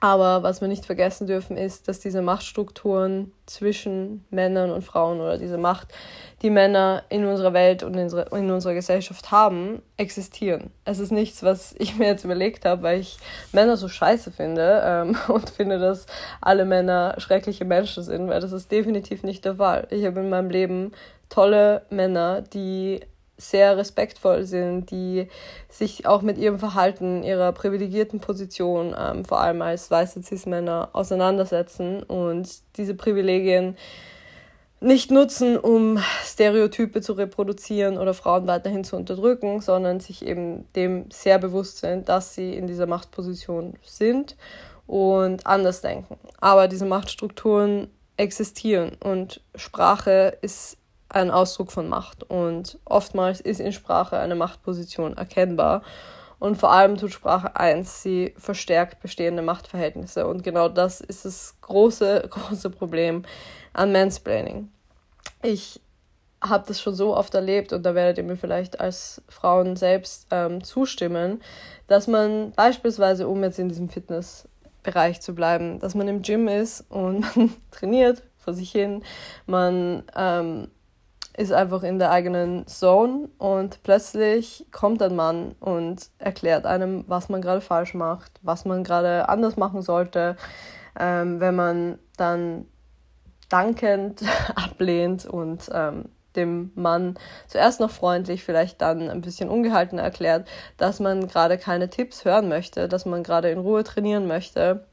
aber 0.00 0.42
was 0.42 0.60
wir 0.60 0.68
nicht 0.68 0.86
vergessen 0.86 1.26
dürfen, 1.26 1.56
ist, 1.56 1.88
dass 1.88 1.98
diese 1.98 2.22
Machtstrukturen 2.22 3.32
zwischen 3.46 4.24
Männern 4.30 4.70
und 4.70 4.82
Frauen 4.82 5.20
oder 5.20 5.38
diese 5.38 5.58
Macht, 5.58 5.88
die 6.42 6.50
Männer 6.50 7.02
in 7.08 7.24
unserer 7.24 7.52
Welt 7.52 7.82
und 7.82 7.94
in 7.94 8.50
unserer 8.50 8.74
Gesellschaft 8.74 9.32
haben, 9.32 9.82
existieren. 9.96 10.70
Es 10.84 11.00
ist 11.00 11.10
nichts, 11.10 11.42
was 11.42 11.74
ich 11.78 11.96
mir 11.96 12.06
jetzt 12.06 12.24
überlegt 12.24 12.64
habe, 12.64 12.82
weil 12.82 13.00
ich 13.00 13.18
Männer 13.52 13.76
so 13.76 13.88
scheiße 13.88 14.30
finde 14.30 14.82
ähm, 14.84 15.16
und 15.28 15.50
finde, 15.50 15.78
dass 15.78 16.06
alle 16.40 16.64
Männer 16.64 17.14
schreckliche 17.18 17.64
Menschen 17.64 18.04
sind, 18.04 18.28
weil 18.28 18.40
das 18.40 18.52
ist 18.52 18.70
definitiv 18.70 19.24
nicht 19.24 19.44
der 19.44 19.56
Fall. 19.56 19.88
Ich 19.90 20.04
habe 20.04 20.20
in 20.20 20.28
meinem 20.28 20.50
Leben 20.50 20.92
tolle 21.28 21.82
Männer, 21.90 22.42
die 22.42 23.00
sehr 23.38 23.76
respektvoll 23.76 24.44
sind, 24.44 24.90
die 24.90 25.28
sich 25.68 26.06
auch 26.06 26.22
mit 26.22 26.36
ihrem 26.36 26.58
Verhalten, 26.58 27.22
ihrer 27.22 27.52
privilegierten 27.52 28.20
Position, 28.20 28.94
ähm, 28.98 29.24
vor 29.24 29.40
allem 29.40 29.62
als 29.62 29.90
weiße 29.90 30.22
Cis-Männer, 30.22 30.90
auseinandersetzen 30.92 32.02
und 32.02 32.48
diese 32.76 32.94
Privilegien 32.94 33.76
nicht 34.80 35.10
nutzen, 35.10 35.56
um 35.56 35.98
Stereotype 36.24 37.00
zu 37.00 37.12
reproduzieren 37.14 37.98
oder 37.98 38.14
Frauen 38.14 38.46
weiterhin 38.46 38.84
zu 38.84 38.96
unterdrücken, 38.96 39.60
sondern 39.60 40.00
sich 40.00 40.24
eben 40.24 40.66
dem 40.74 41.10
sehr 41.10 41.38
bewusst 41.38 41.78
sind, 41.78 42.08
dass 42.08 42.34
sie 42.34 42.54
in 42.54 42.66
dieser 42.66 42.86
Machtposition 42.86 43.74
sind 43.82 44.36
und 44.86 45.46
anders 45.46 45.80
denken. 45.80 46.16
Aber 46.40 46.68
diese 46.68 46.86
Machtstrukturen 46.86 47.88
existieren 48.16 48.96
und 49.02 49.40
Sprache 49.54 50.38
ist 50.42 50.76
ein 51.08 51.30
Ausdruck 51.30 51.72
von 51.72 51.88
Macht 51.88 52.24
und 52.24 52.78
oftmals 52.84 53.40
ist 53.40 53.60
in 53.60 53.72
Sprache 53.72 54.18
eine 54.18 54.34
Machtposition 54.34 55.16
erkennbar. 55.16 55.82
Und 56.38 56.56
vor 56.56 56.70
allem 56.70 56.96
tut 56.96 57.12
Sprache 57.12 57.56
eins, 57.56 58.02
sie 58.02 58.34
verstärkt 58.36 59.00
bestehende 59.00 59.42
Machtverhältnisse. 59.42 60.26
Und 60.26 60.44
genau 60.44 60.68
das 60.68 61.00
ist 61.00 61.24
das 61.24 61.56
große, 61.62 62.26
große 62.30 62.70
Problem 62.70 63.24
an 63.72 63.90
Mansplaining. 63.92 64.70
Ich 65.42 65.80
habe 66.40 66.64
das 66.68 66.80
schon 66.80 66.94
so 66.94 67.16
oft 67.16 67.34
erlebt 67.34 67.72
und 67.72 67.82
da 67.82 67.94
werdet 67.96 68.18
ihr 68.18 68.24
mir 68.24 68.36
vielleicht 68.36 68.78
als 68.78 69.22
Frauen 69.28 69.74
selbst 69.74 70.28
ähm, 70.30 70.62
zustimmen, 70.62 71.42
dass 71.88 72.06
man 72.06 72.52
beispielsweise, 72.52 73.26
um 73.26 73.42
jetzt 73.42 73.58
in 73.58 73.68
diesem 73.68 73.88
Fitnessbereich 73.88 75.20
zu 75.20 75.34
bleiben, 75.34 75.80
dass 75.80 75.96
man 75.96 76.06
im 76.06 76.22
Gym 76.22 76.46
ist 76.46 76.84
und 76.90 77.24
man 77.36 77.52
trainiert 77.72 78.22
vor 78.36 78.54
sich 78.54 78.70
hin, 78.70 79.02
man 79.46 80.04
ähm, 80.16 80.68
ist 81.38 81.52
einfach 81.52 81.84
in 81.84 82.00
der 82.00 82.10
eigenen 82.10 82.66
Zone 82.66 83.28
und 83.38 83.84
plötzlich 83.84 84.66
kommt 84.72 85.00
ein 85.00 85.14
Mann 85.14 85.54
und 85.60 86.10
erklärt 86.18 86.66
einem, 86.66 87.04
was 87.06 87.28
man 87.28 87.40
gerade 87.40 87.60
falsch 87.60 87.94
macht, 87.94 88.32
was 88.42 88.64
man 88.64 88.82
gerade 88.82 89.28
anders 89.28 89.56
machen 89.56 89.80
sollte. 89.80 90.36
Ähm, 90.98 91.38
wenn 91.38 91.54
man 91.54 92.00
dann 92.16 92.66
dankend 93.48 94.22
ablehnt 94.56 95.26
und 95.26 95.70
ähm, 95.72 96.06
dem 96.34 96.72
Mann 96.74 97.16
zuerst 97.46 97.78
noch 97.78 97.92
freundlich, 97.92 98.42
vielleicht 98.42 98.82
dann 98.82 99.08
ein 99.08 99.20
bisschen 99.20 99.48
ungehalten 99.48 100.00
erklärt, 100.00 100.48
dass 100.76 100.98
man 100.98 101.28
gerade 101.28 101.56
keine 101.56 101.88
Tipps 101.88 102.24
hören 102.24 102.48
möchte, 102.48 102.88
dass 102.88 103.06
man 103.06 103.22
gerade 103.22 103.50
in 103.50 103.58
Ruhe 103.58 103.84
trainieren 103.84 104.26
möchte 104.26 104.87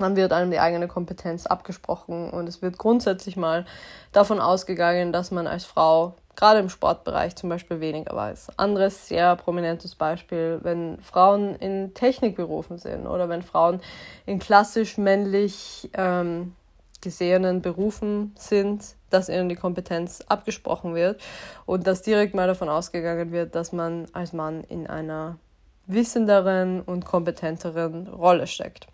dann 0.00 0.16
wird 0.16 0.32
einem 0.32 0.50
die 0.50 0.58
eigene 0.58 0.88
Kompetenz 0.88 1.46
abgesprochen 1.46 2.30
und 2.30 2.48
es 2.48 2.62
wird 2.62 2.78
grundsätzlich 2.78 3.36
mal 3.36 3.64
davon 4.12 4.40
ausgegangen, 4.40 5.12
dass 5.12 5.30
man 5.30 5.46
als 5.46 5.64
Frau 5.64 6.14
gerade 6.36 6.60
im 6.60 6.70
Sportbereich 6.70 7.36
zum 7.36 7.50
Beispiel 7.50 7.80
weniger 7.80 8.14
weiß. 8.14 8.52
Anderes 8.56 9.08
sehr 9.08 9.36
prominentes 9.36 9.94
Beispiel, 9.94 10.58
wenn 10.62 10.98
Frauen 11.00 11.54
in 11.56 11.92
Technikberufen 11.94 12.78
sind 12.78 13.06
oder 13.06 13.28
wenn 13.28 13.42
Frauen 13.42 13.80
in 14.26 14.38
klassisch 14.38 14.96
männlich 14.96 15.90
ähm, 15.94 16.54
gesehenen 17.00 17.62
Berufen 17.62 18.34
sind, 18.36 18.94
dass 19.10 19.28
ihnen 19.28 19.48
die 19.48 19.56
Kompetenz 19.56 20.22
abgesprochen 20.28 20.94
wird 20.94 21.20
und 21.66 21.86
dass 21.86 22.02
direkt 22.02 22.34
mal 22.34 22.46
davon 22.46 22.68
ausgegangen 22.68 23.32
wird, 23.32 23.54
dass 23.54 23.72
man 23.72 24.06
als 24.12 24.32
Mann 24.32 24.64
in 24.64 24.86
einer 24.86 25.38
wissenderen 25.86 26.80
und 26.82 27.04
kompetenteren 27.04 28.06
Rolle 28.06 28.46
steckt. 28.46 28.86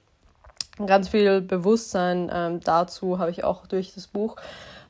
Ganz 0.84 1.08
viel 1.08 1.40
Bewusstsein 1.40 2.30
ähm, 2.32 2.60
dazu 2.60 3.18
habe 3.18 3.30
ich 3.30 3.44
auch 3.44 3.66
durch 3.66 3.94
das 3.94 4.08
Buch 4.08 4.36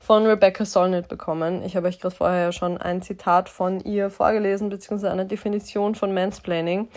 von 0.00 0.26
Rebecca 0.26 0.64
Solnit 0.64 1.06
bekommen. 1.06 1.62
Ich 1.62 1.76
habe 1.76 1.86
euch 1.86 2.00
gerade 2.00 2.14
vorher 2.14 2.50
schon 2.50 2.78
ein 2.78 3.02
Zitat 3.02 3.48
von 3.48 3.80
ihr 3.80 4.10
vorgelesen, 4.10 4.68
beziehungsweise 4.68 5.12
eine 5.12 5.26
Definition 5.26 5.94
von 5.94 6.12
Mansplaining. 6.12 6.88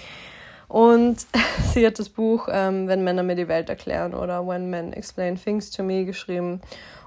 Und 0.67 1.27
sie 1.74 1.86
hat 1.86 2.00
das 2.00 2.10
Buch 2.10 2.48
ähm, 2.51 2.88
Wenn 2.88 3.03
Männer 3.03 3.22
mir 3.22 3.36
die 3.36 3.48
Welt 3.48 3.69
erklären 3.69 4.15
oder 4.15 4.48
When 4.48 4.72
Men 4.72 4.93
Explain 4.93 5.36
Things 5.36 5.69
to 5.69 5.84
Me 5.84 6.05
geschrieben. 6.05 6.62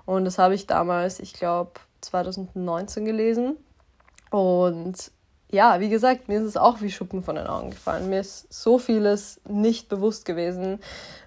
Und 0.04 0.24
das 0.24 0.38
habe 0.38 0.54
ich 0.54 0.68
damals, 0.68 1.18
ich 1.18 1.32
glaube, 1.32 1.72
2019 2.00 3.04
gelesen. 3.04 3.56
Und 4.30 5.10
ja, 5.50 5.80
wie 5.80 5.90
gesagt, 5.90 6.28
mir 6.28 6.40
ist 6.40 6.46
es 6.46 6.56
auch 6.56 6.80
wie 6.80 6.90
Schuppen 6.90 7.22
von 7.22 7.36
den 7.36 7.46
Augen 7.46 7.70
gefallen. 7.70 8.08
Mir 8.08 8.20
ist 8.20 8.52
so 8.52 8.78
vieles 8.78 9.40
nicht 9.46 9.88
bewusst 9.88 10.24
gewesen, 10.24 10.80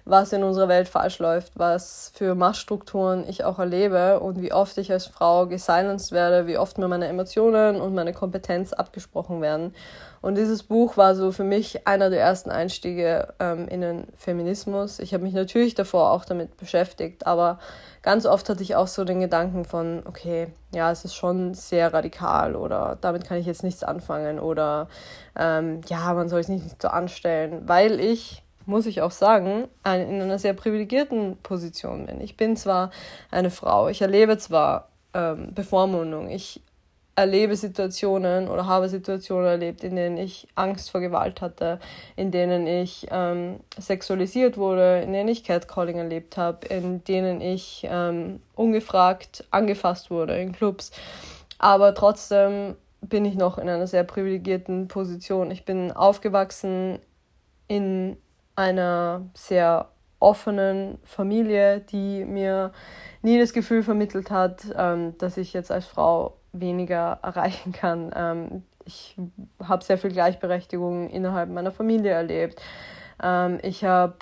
was 0.06 0.32
in 0.32 0.44
unserer 0.44 0.68
Welt 0.68 0.86
falsch 0.86 1.18
läuft, 1.18 1.58
was 1.58 2.12
für 2.14 2.36
Machtstrukturen 2.36 3.28
ich 3.28 3.42
auch 3.42 3.58
erlebe 3.58 4.20
und 4.20 4.40
wie 4.40 4.52
oft 4.52 4.78
ich 4.78 4.92
als 4.92 5.06
Frau 5.06 5.46
gesilenced 5.48 6.12
werde, 6.12 6.46
wie 6.46 6.58
oft 6.58 6.78
mir 6.78 6.86
meine 6.86 7.08
Emotionen 7.08 7.80
und 7.80 7.92
meine 7.92 8.12
Kompetenz 8.12 8.72
abgesprochen 8.72 9.42
werden. 9.42 9.74
Und 10.22 10.36
dieses 10.36 10.62
Buch 10.62 10.96
war 10.96 11.16
so 11.16 11.32
für 11.32 11.42
mich 11.42 11.88
einer 11.88 12.08
der 12.08 12.20
ersten 12.20 12.50
Einstiege 12.50 13.34
ähm, 13.40 13.66
in 13.66 13.80
den 13.80 14.06
Feminismus. 14.16 15.00
Ich 15.00 15.12
habe 15.12 15.24
mich 15.24 15.34
natürlich 15.34 15.74
davor 15.74 16.12
auch 16.12 16.24
damit 16.24 16.56
beschäftigt, 16.56 17.26
aber 17.26 17.58
ganz 18.02 18.26
oft 18.26 18.48
hatte 18.48 18.62
ich 18.62 18.76
auch 18.76 18.86
so 18.86 19.04
den 19.04 19.18
Gedanken 19.18 19.64
von, 19.64 20.04
okay, 20.06 20.46
ja, 20.72 20.92
es 20.92 21.04
ist 21.04 21.16
schon 21.16 21.54
sehr 21.54 21.92
radikal 21.92 22.54
oder 22.54 22.96
damit 23.00 23.26
kann 23.26 23.38
ich 23.38 23.46
jetzt 23.46 23.64
nichts 23.64 23.82
anfangen 23.82 24.38
oder 24.38 24.86
ähm, 25.36 25.80
ja, 25.88 26.14
man 26.14 26.28
soll 26.28 26.40
es 26.40 26.48
nicht 26.48 26.80
so 26.80 26.88
anstellen, 26.88 27.62
weil 27.66 27.98
ich 27.98 28.44
muss 28.66 28.86
ich 28.86 29.00
auch 29.00 29.12
sagen, 29.12 29.68
in 29.84 30.20
einer 30.20 30.38
sehr 30.38 30.52
privilegierten 30.52 31.38
Position 31.42 32.06
bin. 32.06 32.20
Ich 32.20 32.36
bin 32.36 32.56
zwar 32.56 32.90
eine 33.30 33.50
Frau, 33.50 33.88
ich 33.88 34.02
erlebe 34.02 34.38
zwar 34.38 34.88
ähm, 35.14 35.54
Bevormundung, 35.54 36.28
ich 36.28 36.60
erlebe 37.16 37.56
Situationen 37.56 38.48
oder 38.48 38.66
habe 38.66 38.90
Situationen 38.90 39.46
erlebt, 39.46 39.82
in 39.82 39.96
denen 39.96 40.18
ich 40.18 40.48
Angst 40.54 40.90
vor 40.90 41.00
Gewalt 41.00 41.40
hatte, 41.40 41.80
in 42.14 42.30
denen 42.30 42.66
ich 42.66 43.06
ähm, 43.10 43.60
sexualisiert 43.78 44.58
wurde, 44.58 45.00
in 45.00 45.14
denen 45.14 45.30
ich 45.30 45.42
Catcalling 45.42 45.96
erlebt 45.96 46.36
habe, 46.36 46.66
in 46.66 47.02
denen 47.04 47.40
ich 47.40 47.86
ähm, 47.88 48.42
ungefragt 48.54 49.44
angefasst 49.50 50.10
wurde 50.10 50.38
in 50.38 50.52
Clubs. 50.52 50.90
Aber 51.58 51.94
trotzdem 51.94 52.76
bin 53.00 53.24
ich 53.24 53.34
noch 53.34 53.56
in 53.56 53.68
einer 53.68 53.86
sehr 53.86 54.04
privilegierten 54.04 54.88
Position. 54.88 55.50
Ich 55.50 55.64
bin 55.64 55.92
aufgewachsen 55.92 56.98
in 57.66 58.18
einer 58.56 59.22
sehr 59.34 59.88
offenen 60.18 60.98
Familie, 61.04 61.80
die 61.80 62.24
mir 62.24 62.72
nie 63.22 63.38
das 63.38 63.52
Gefühl 63.52 63.82
vermittelt 63.82 64.30
hat, 64.30 64.64
ähm, 64.76 65.16
dass 65.18 65.36
ich 65.36 65.52
jetzt 65.52 65.70
als 65.70 65.86
Frau 65.86 66.36
weniger 66.52 67.18
erreichen 67.22 67.72
kann. 67.72 68.12
Ähm, 68.16 68.62
ich 68.84 69.16
habe 69.62 69.84
sehr 69.84 69.98
viel 69.98 70.12
Gleichberechtigung 70.12 71.10
innerhalb 71.10 71.50
meiner 71.50 71.72
Familie 71.72 72.12
erlebt. 72.12 72.60
Ähm, 73.22 73.58
ich 73.62 73.84
habe 73.84 74.16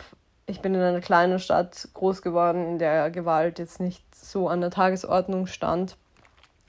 ich 0.46 0.60
bin 0.60 0.74
in 0.74 0.80
einer 0.80 1.00
kleinen 1.00 1.38
Stadt 1.38 1.88
groß 1.94 2.22
geworden, 2.22 2.66
in 2.66 2.78
der 2.78 3.10
Gewalt 3.10 3.58
jetzt 3.58 3.80
nicht 3.80 4.02
so 4.14 4.48
an 4.48 4.60
der 4.60 4.70
Tagesordnung 4.70 5.46
stand 5.46 5.96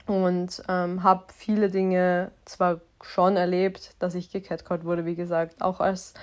und 0.06 0.62
ähm, 0.68 1.02
habe 1.02 1.24
viele 1.34 1.68
Dinge 1.68 2.30
zwar 2.44 2.80
schon 3.02 3.36
erlebt, 3.36 3.94
dass 3.98 4.14
ich 4.14 4.30
gecatcallt 4.30 4.84
wurde, 4.84 5.04
wie 5.04 5.14
gesagt, 5.14 5.60
auch 5.60 5.80
als 5.80 6.14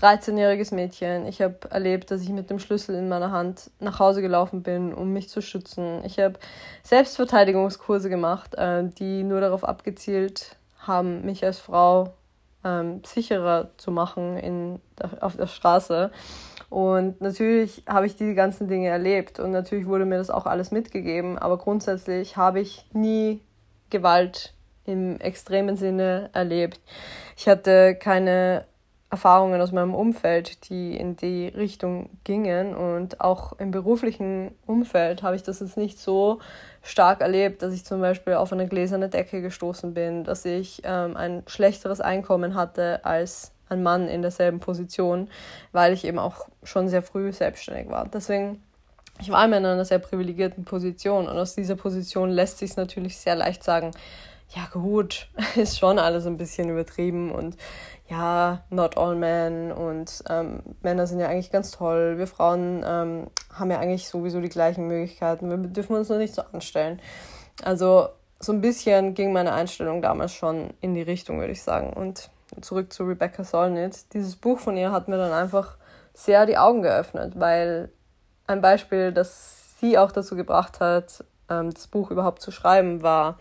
13-jähriges 0.00 0.74
Mädchen. 0.74 1.26
Ich 1.26 1.42
habe 1.42 1.70
erlebt, 1.70 2.10
dass 2.10 2.22
ich 2.22 2.30
mit 2.30 2.50
dem 2.50 2.58
Schlüssel 2.58 2.94
in 2.94 3.08
meiner 3.08 3.30
Hand 3.30 3.70
nach 3.78 3.98
Hause 3.98 4.22
gelaufen 4.22 4.62
bin, 4.62 4.94
um 4.94 5.12
mich 5.12 5.28
zu 5.28 5.42
schützen. 5.42 6.02
Ich 6.04 6.18
habe 6.18 6.34
Selbstverteidigungskurse 6.82 8.08
gemacht, 8.08 8.54
äh, 8.54 8.84
die 8.98 9.22
nur 9.22 9.40
darauf 9.40 9.64
abgezielt 9.64 10.56
haben, 10.78 11.24
mich 11.24 11.44
als 11.44 11.58
Frau 11.58 12.14
ähm, 12.64 13.02
sicherer 13.04 13.70
zu 13.76 13.90
machen 13.90 14.36
in, 14.38 14.80
auf 15.20 15.36
der 15.36 15.46
Straße. 15.46 16.10
Und 16.70 17.20
natürlich 17.20 17.82
habe 17.86 18.06
ich 18.06 18.16
diese 18.16 18.34
ganzen 18.34 18.66
Dinge 18.66 18.88
erlebt 18.88 19.38
und 19.38 19.50
natürlich 19.50 19.86
wurde 19.86 20.06
mir 20.06 20.16
das 20.16 20.30
auch 20.30 20.46
alles 20.46 20.70
mitgegeben, 20.70 21.38
aber 21.38 21.58
grundsätzlich 21.58 22.38
habe 22.38 22.60
ich 22.60 22.86
nie 22.94 23.42
Gewalt 23.90 24.54
im 24.86 25.20
extremen 25.20 25.76
Sinne 25.76 26.30
erlebt. 26.32 26.80
Ich 27.36 27.46
hatte 27.46 27.94
keine 27.94 28.64
Erfahrungen 29.12 29.60
aus 29.60 29.72
meinem 29.72 29.94
Umfeld, 29.94 30.70
die 30.70 30.96
in 30.96 31.16
die 31.16 31.48
Richtung 31.48 32.08
gingen. 32.24 32.74
Und 32.74 33.20
auch 33.20 33.52
im 33.58 33.70
beruflichen 33.70 34.52
Umfeld 34.66 35.22
habe 35.22 35.36
ich 35.36 35.42
das 35.42 35.60
jetzt 35.60 35.76
nicht 35.76 35.98
so 35.98 36.40
stark 36.80 37.20
erlebt, 37.20 37.60
dass 37.60 37.74
ich 37.74 37.84
zum 37.84 38.00
Beispiel 38.00 38.32
auf 38.32 38.54
eine 38.54 38.66
gläserne 38.66 39.10
Decke 39.10 39.42
gestoßen 39.42 39.92
bin, 39.92 40.24
dass 40.24 40.46
ich 40.46 40.80
ähm, 40.84 41.14
ein 41.14 41.42
schlechteres 41.46 42.00
Einkommen 42.00 42.54
hatte 42.54 43.04
als 43.04 43.52
ein 43.68 43.82
Mann 43.82 44.08
in 44.08 44.22
derselben 44.22 44.60
Position, 44.60 45.28
weil 45.72 45.92
ich 45.92 46.06
eben 46.06 46.18
auch 46.18 46.46
schon 46.62 46.88
sehr 46.88 47.02
früh 47.02 47.32
selbstständig 47.32 47.90
war. 47.90 48.08
Deswegen, 48.08 48.62
ich 49.20 49.28
war 49.28 49.44
immer 49.44 49.58
in 49.58 49.66
einer 49.66 49.84
sehr 49.84 49.98
privilegierten 49.98 50.64
Position 50.64 51.28
und 51.28 51.36
aus 51.36 51.54
dieser 51.54 51.76
Position 51.76 52.30
lässt 52.30 52.58
sich 52.58 52.70
es 52.70 52.76
natürlich 52.78 53.18
sehr 53.18 53.36
leicht 53.36 53.62
sagen, 53.62 53.90
ja 54.54 54.68
gut, 54.72 55.28
ist 55.56 55.78
schon 55.78 55.98
alles 55.98 56.26
ein 56.26 56.36
bisschen 56.36 56.70
übertrieben 56.70 57.30
und 57.30 57.56
ja, 58.12 58.62
not 58.68 58.98
all 58.98 59.14
men 59.14 59.72
und 59.72 60.22
ähm, 60.28 60.62
Männer 60.82 61.06
sind 61.06 61.18
ja 61.18 61.28
eigentlich 61.28 61.50
ganz 61.50 61.70
toll. 61.70 62.18
Wir 62.18 62.26
Frauen 62.26 62.84
ähm, 62.86 63.30
haben 63.54 63.70
ja 63.70 63.78
eigentlich 63.78 64.08
sowieso 64.08 64.40
die 64.40 64.50
gleichen 64.50 64.86
Möglichkeiten. 64.86 65.48
Wir 65.48 65.56
dürfen 65.56 65.96
uns 65.96 66.10
nur 66.10 66.18
nicht 66.18 66.34
so 66.34 66.42
anstellen. 66.52 67.00
Also 67.64 68.08
so 68.38 68.52
ein 68.52 68.60
bisschen 68.60 69.14
ging 69.14 69.32
meine 69.32 69.54
Einstellung 69.54 70.02
damals 70.02 70.32
schon 70.32 70.74
in 70.82 70.94
die 70.94 71.02
Richtung, 71.02 71.40
würde 71.40 71.52
ich 71.52 71.62
sagen. 71.62 71.94
Und 71.94 72.28
zurück 72.60 72.92
zu 72.92 73.04
Rebecca 73.04 73.44
Solnit. 73.44 74.12
Dieses 74.12 74.36
Buch 74.36 74.58
von 74.58 74.76
ihr 74.76 74.92
hat 74.92 75.08
mir 75.08 75.16
dann 75.16 75.32
einfach 75.32 75.76
sehr 76.12 76.44
die 76.44 76.58
Augen 76.58 76.82
geöffnet, 76.82 77.32
weil 77.36 77.90
ein 78.46 78.60
Beispiel, 78.60 79.12
das 79.12 79.78
sie 79.80 79.96
auch 79.96 80.12
dazu 80.12 80.36
gebracht 80.36 80.80
hat, 80.80 81.24
ähm, 81.48 81.72
das 81.72 81.86
Buch 81.86 82.10
überhaupt 82.10 82.42
zu 82.42 82.50
schreiben, 82.50 83.02
war, 83.02 83.38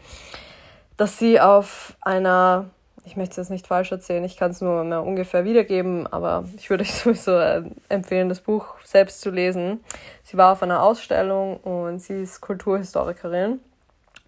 dass 0.96 1.18
sie 1.18 1.42
auf 1.42 1.98
einer 2.00 2.70
ich 3.06 3.16
möchte 3.16 3.42
es 3.42 3.50
nicht 3.50 3.68
falsch 3.68 3.92
erzählen, 3.92 4.24
ich 4.24 4.38
kann 4.38 4.52
es 4.52 4.62
nur 4.62 4.84
mehr 4.84 5.04
ungefähr 5.04 5.44
wiedergeben, 5.44 6.08
aber 6.08 6.46
ich 6.58 6.70
würde 6.70 6.84
euch 6.84 6.94
sowieso 6.94 7.38
äh, 7.38 7.64
empfehlen, 7.90 8.30
das 8.30 8.42
Buch 8.42 8.76
selbst 8.84 9.22
zu 9.22 9.30
lesen. 9.30 9.84
Sie 10.24 10.38
war 10.38 10.52
auf 10.52 10.64
einer 10.64 10.84
Ausstellung 10.84 11.58
und 11.58 12.00
sie 12.00 12.22
ist 12.22 12.42
Kulturhistorikerin 12.42 13.60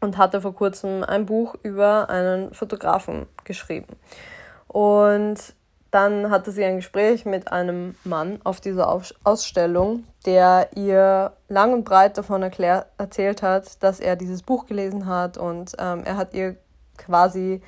und 0.02 0.18
hatte 0.18 0.42
vor 0.42 0.56
kurzem 0.56 1.04
ein 1.04 1.26
Buch 1.26 1.56
über 1.64 2.10
einen 2.10 2.54
Fotografen 2.54 3.28
geschrieben. 3.44 3.96
Und 4.68 5.38
dann 5.92 6.32
hatte 6.32 6.52
sie 6.52 6.66
ein 6.66 6.78
Gespräch 6.78 7.24
mit 7.24 7.52
einem 7.52 7.96
Mann 8.04 8.40
auf 8.44 8.60
dieser 8.60 8.90
Ausstellung, 9.24 10.06
der 10.26 10.70
ihr 10.76 11.34
lang 11.50 11.72
und 11.74 11.84
breit 11.84 12.18
davon 12.18 12.42
erklärt, 12.42 12.88
erzählt 12.98 13.44
hat, 13.44 13.82
dass 13.84 14.00
er 14.00 14.16
dieses 14.16 14.42
Buch 14.42 14.66
gelesen 14.66 15.06
hat 15.06 15.38
und 15.38 15.74
ähm, 15.78 16.02
er 16.04 16.18
hat 16.18 16.34
ihr 16.34 16.56
quasi 16.98 17.62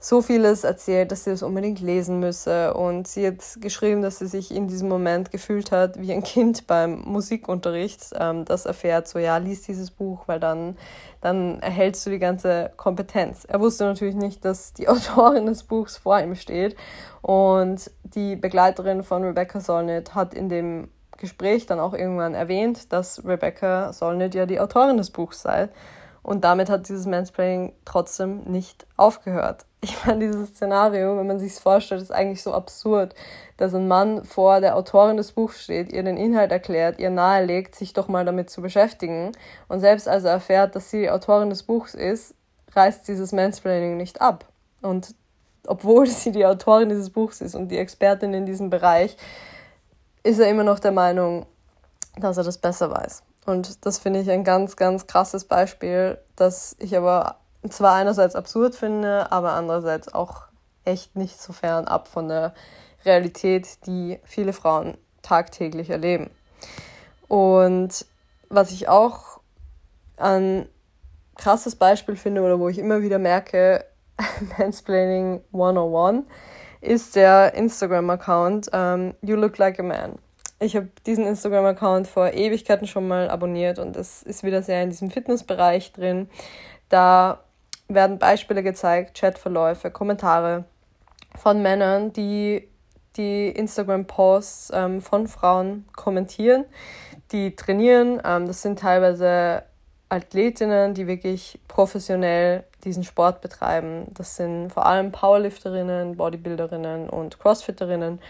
so 0.00 0.20
vieles 0.20 0.62
erzählt, 0.64 1.10
dass 1.10 1.24
sie 1.24 1.30
das 1.30 1.42
unbedingt 1.42 1.80
lesen 1.80 2.20
müsse. 2.20 2.74
Und 2.74 3.08
sie 3.08 3.26
hat 3.26 3.38
geschrieben, 3.60 4.02
dass 4.02 4.18
sie 4.18 4.26
sich 4.26 4.54
in 4.54 4.68
diesem 4.68 4.88
Moment 4.88 5.30
gefühlt 5.30 5.72
hat 5.72 6.00
wie 6.00 6.12
ein 6.12 6.22
Kind 6.22 6.66
beim 6.66 7.00
Musikunterricht, 7.04 8.10
ähm, 8.18 8.44
das 8.44 8.66
erfährt, 8.66 9.08
so 9.08 9.18
ja, 9.18 9.38
lies 9.38 9.62
dieses 9.62 9.90
Buch, 9.90 10.24
weil 10.26 10.38
dann, 10.38 10.76
dann 11.20 11.60
erhältst 11.60 12.04
du 12.06 12.10
die 12.10 12.18
ganze 12.18 12.72
Kompetenz. 12.76 13.44
Er 13.46 13.60
wusste 13.60 13.84
natürlich 13.84 14.14
nicht, 14.14 14.44
dass 14.44 14.74
die 14.74 14.88
Autorin 14.88 15.46
des 15.46 15.62
Buchs 15.62 15.96
vor 15.96 16.20
ihm 16.20 16.34
steht. 16.34 16.76
Und 17.22 17.90
die 18.02 18.36
Begleiterin 18.36 19.02
von 19.02 19.24
Rebecca 19.24 19.60
Solnit 19.60 20.14
hat 20.14 20.34
in 20.34 20.48
dem 20.48 20.88
Gespräch 21.16 21.66
dann 21.66 21.80
auch 21.80 21.94
irgendwann 21.94 22.34
erwähnt, 22.34 22.92
dass 22.92 23.24
Rebecca 23.24 23.92
Solnit 23.92 24.34
ja 24.34 24.46
die 24.46 24.60
Autorin 24.60 24.98
des 24.98 25.10
Buchs 25.10 25.42
sei. 25.42 25.68
Und 26.26 26.42
damit 26.42 26.68
hat 26.68 26.88
dieses 26.88 27.06
Mansplaining 27.06 27.72
trotzdem 27.84 28.42
nicht 28.44 28.84
aufgehört. 28.96 29.64
Ich 29.82 30.04
meine, 30.04 30.26
dieses 30.26 30.48
Szenario, 30.48 31.16
wenn 31.16 31.28
man 31.28 31.38
sich 31.38 31.52
es 31.52 31.58
vorstellt, 31.60 32.02
ist 32.02 32.10
eigentlich 32.10 32.42
so 32.42 32.52
absurd, 32.52 33.14
dass 33.56 33.72
ein 33.72 33.86
Mann 33.86 34.24
vor 34.24 34.60
der 34.60 34.74
Autorin 34.74 35.16
des 35.16 35.30
Buchs 35.30 35.62
steht, 35.62 35.92
ihr 35.92 36.02
den 36.02 36.16
Inhalt 36.16 36.50
erklärt, 36.50 36.98
ihr 36.98 37.10
nahelegt, 37.10 37.76
sich 37.76 37.92
doch 37.92 38.08
mal 38.08 38.24
damit 38.24 38.50
zu 38.50 38.60
beschäftigen. 38.62 39.30
Und 39.68 39.78
selbst 39.78 40.08
als 40.08 40.24
er 40.24 40.32
erfährt, 40.32 40.74
dass 40.74 40.90
sie 40.90 41.02
die 41.02 41.10
Autorin 41.10 41.50
des 41.50 41.62
Buchs 41.62 41.94
ist, 41.94 42.34
reißt 42.72 43.06
dieses 43.06 43.30
Mansplaining 43.30 43.96
nicht 43.96 44.20
ab. 44.20 44.46
Und 44.82 45.14
obwohl 45.68 46.08
sie 46.08 46.32
die 46.32 46.46
Autorin 46.46 46.88
dieses 46.88 47.10
Buchs 47.10 47.40
ist 47.40 47.54
und 47.54 47.68
die 47.68 47.78
Expertin 47.78 48.34
in 48.34 48.46
diesem 48.46 48.70
Bereich, 48.70 49.16
ist 50.24 50.40
er 50.40 50.48
immer 50.48 50.64
noch 50.64 50.80
der 50.80 50.92
Meinung, 50.92 51.46
dass 52.16 52.38
er 52.38 52.42
das 52.42 52.58
besser 52.58 52.90
weiß. 52.90 53.22
Und 53.46 53.86
das 53.86 53.98
finde 53.98 54.20
ich 54.20 54.30
ein 54.30 54.44
ganz, 54.44 54.76
ganz 54.76 55.06
krasses 55.06 55.44
Beispiel, 55.44 56.18
das 56.34 56.76
ich 56.80 56.96
aber 56.96 57.36
zwar 57.70 57.94
einerseits 57.94 58.34
absurd 58.34 58.74
finde, 58.74 59.30
aber 59.32 59.52
andererseits 59.52 60.12
auch 60.12 60.42
echt 60.84 61.16
nicht 61.16 61.40
so 61.40 61.52
fern 61.52 61.86
ab 61.86 62.08
von 62.08 62.28
der 62.28 62.54
Realität, 63.04 63.86
die 63.86 64.18
viele 64.24 64.52
Frauen 64.52 64.98
tagtäglich 65.22 65.90
erleben. 65.90 66.30
Und 67.28 68.04
was 68.48 68.70
ich 68.72 68.88
auch 68.88 69.40
ein 70.16 70.68
krasses 71.36 71.76
Beispiel 71.76 72.16
finde 72.16 72.42
oder 72.42 72.58
wo 72.58 72.68
ich 72.68 72.78
immer 72.78 73.02
wieder 73.02 73.18
merke, 73.18 73.84
Mansplaining 74.58 75.42
101, 75.52 76.24
ist 76.80 77.16
der 77.16 77.54
Instagram-Account 77.54 78.68
um, 78.68 78.78
ähm, 78.78 79.14
You 79.22 79.36
Look 79.36 79.58
Like 79.58 79.78
a 79.78 79.82
Man. 79.82 80.18
Ich 80.58 80.74
habe 80.74 80.88
diesen 81.04 81.26
Instagram-Account 81.26 82.06
vor 82.06 82.32
Ewigkeiten 82.32 82.86
schon 82.86 83.06
mal 83.06 83.28
abonniert 83.28 83.78
und 83.78 83.94
es 83.94 84.22
ist 84.22 84.42
wieder 84.42 84.62
sehr 84.62 84.82
in 84.82 84.90
diesem 84.90 85.10
Fitnessbereich 85.10 85.92
drin. 85.92 86.30
Da 86.88 87.40
werden 87.88 88.18
Beispiele 88.18 88.62
gezeigt, 88.62 89.18
Chatverläufe, 89.18 89.90
Kommentare 89.90 90.64
von 91.36 91.60
Männern, 91.60 92.12
die 92.12 92.68
die 93.16 93.48
Instagram-Posts 93.48 94.72
ähm, 94.74 95.02
von 95.02 95.28
Frauen 95.28 95.86
kommentieren, 95.94 96.64
die 97.32 97.54
trainieren. 97.54 98.20
Ähm, 98.24 98.46
das 98.46 98.62
sind 98.62 98.78
teilweise 98.78 99.62
Athletinnen, 100.08 100.94
die 100.94 101.06
wirklich 101.06 101.58
professionell 101.68 102.64
diesen 102.84 103.04
Sport 103.04 103.40
betreiben. 103.40 104.06
Das 104.14 104.36
sind 104.36 104.70
vor 104.70 104.86
allem 104.86 105.12
Powerlifterinnen, 105.12 106.16
Bodybuilderinnen 106.16 107.08
und 107.08 107.38
Crossfitterinnen. 107.38 108.20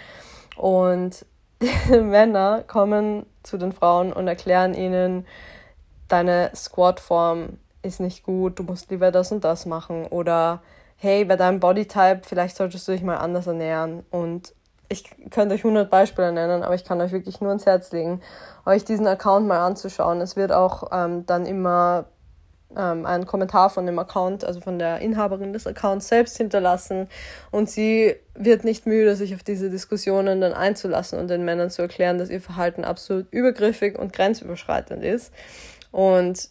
Und 0.56 1.26
Männer 1.90 2.64
kommen 2.66 3.26
zu 3.42 3.56
den 3.56 3.72
Frauen 3.72 4.12
und 4.12 4.28
erklären 4.28 4.74
ihnen, 4.74 5.26
deine 6.08 6.50
Squat-Form 6.54 7.58
ist 7.82 8.00
nicht 8.00 8.24
gut, 8.24 8.58
du 8.58 8.62
musst 8.62 8.90
lieber 8.90 9.10
das 9.10 9.32
und 9.32 9.44
das 9.44 9.66
machen. 9.66 10.06
Oder 10.06 10.62
hey, 10.96 11.24
bei 11.24 11.36
deinem 11.36 11.60
Bodytype, 11.60 12.22
vielleicht 12.24 12.56
solltest 12.56 12.86
du 12.88 12.92
dich 12.92 13.02
mal 13.02 13.16
anders 13.16 13.46
ernähren. 13.46 14.04
Und 14.10 14.54
ich 14.88 15.04
könnte 15.30 15.54
euch 15.54 15.64
100 15.64 15.90
Beispiele 15.90 16.32
nennen, 16.32 16.62
aber 16.62 16.74
ich 16.74 16.84
kann 16.84 17.00
euch 17.00 17.12
wirklich 17.12 17.40
nur 17.40 17.52
ins 17.52 17.66
Herz 17.66 17.92
legen, 17.92 18.20
euch 18.64 18.84
diesen 18.84 19.06
Account 19.06 19.46
mal 19.46 19.64
anzuschauen. 19.64 20.20
Es 20.20 20.36
wird 20.36 20.52
auch 20.52 20.90
ähm, 20.92 21.26
dann 21.26 21.46
immer 21.46 22.06
ähm, 22.76 23.06
ein 23.06 23.26
Kommentar 23.26 23.70
von 23.70 23.86
dem 23.86 23.98
Account, 23.98 24.44
also 24.44 24.60
von 24.60 24.78
der 24.78 25.00
Inhaberin 25.00 25.52
des 25.52 25.66
Accounts 25.66 26.08
selbst 26.08 26.36
hinterlassen 26.36 27.08
und 27.50 27.70
sie 27.70 28.16
wird 28.34 28.64
nicht 28.64 28.86
müde, 28.86 29.16
sich 29.16 29.34
auf 29.34 29.42
diese 29.42 29.70
Diskussionen 29.70 30.40
dann 30.40 30.52
einzulassen 30.52 31.18
und 31.18 31.28
den 31.28 31.44
Männern 31.44 31.70
zu 31.70 31.82
erklären, 31.82 32.18
dass 32.18 32.30
ihr 32.30 32.40
Verhalten 32.40 32.84
absolut 32.84 33.32
übergriffig 33.32 33.98
und 33.98 34.12
grenzüberschreitend 34.12 35.04
ist. 35.04 35.32
Und 35.92 36.50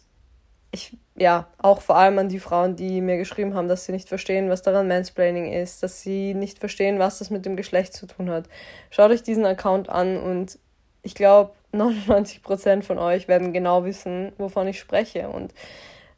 ich, 0.72 0.96
ja, 1.16 1.46
auch 1.58 1.80
vor 1.80 1.96
allem 1.96 2.18
an 2.18 2.28
die 2.28 2.40
Frauen, 2.40 2.76
die 2.76 3.00
mir 3.00 3.16
geschrieben 3.16 3.54
haben, 3.54 3.68
dass 3.68 3.84
sie 3.84 3.92
nicht 3.92 4.08
verstehen, 4.08 4.50
was 4.50 4.62
daran 4.62 4.88
Mansplaining 4.88 5.52
ist, 5.52 5.82
dass 5.82 6.02
sie 6.02 6.34
nicht 6.34 6.58
verstehen, 6.58 6.98
was 6.98 7.18
das 7.18 7.30
mit 7.30 7.46
dem 7.46 7.56
Geschlecht 7.56 7.94
zu 7.94 8.06
tun 8.06 8.30
hat. 8.30 8.48
Schaut 8.90 9.10
euch 9.10 9.22
diesen 9.22 9.46
Account 9.46 9.88
an 9.88 10.16
und 10.16 10.58
ich 11.02 11.14
glaube, 11.14 11.52
99% 11.72 12.82
von 12.82 12.98
euch 12.98 13.28
werden 13.28 13.52
genau 13.52 13.84
wissen, 13.84 14.32
wovon 14.38 14.66
ich 14.66 14.78
spreche. 14.78 15.28
Und 15.28 15.52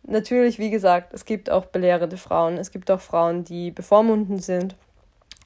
natürlich, 0.09 0.59
wie 0.59 0.71
gesagt, 0.71 1.13
es 1.15 1.25
gibt 1.25 1.51
auch 1.51 1.67
belehrende 1.67 2.17
Frauen, 2.17 2.59
es 2.59 2.71
gibt 2.71 2.91
auch 2.91 3.01
Frauen, 3.01 3.45
die 3.45 3.71
bevormundend 3.71 4.43
sind, 4.43 4.77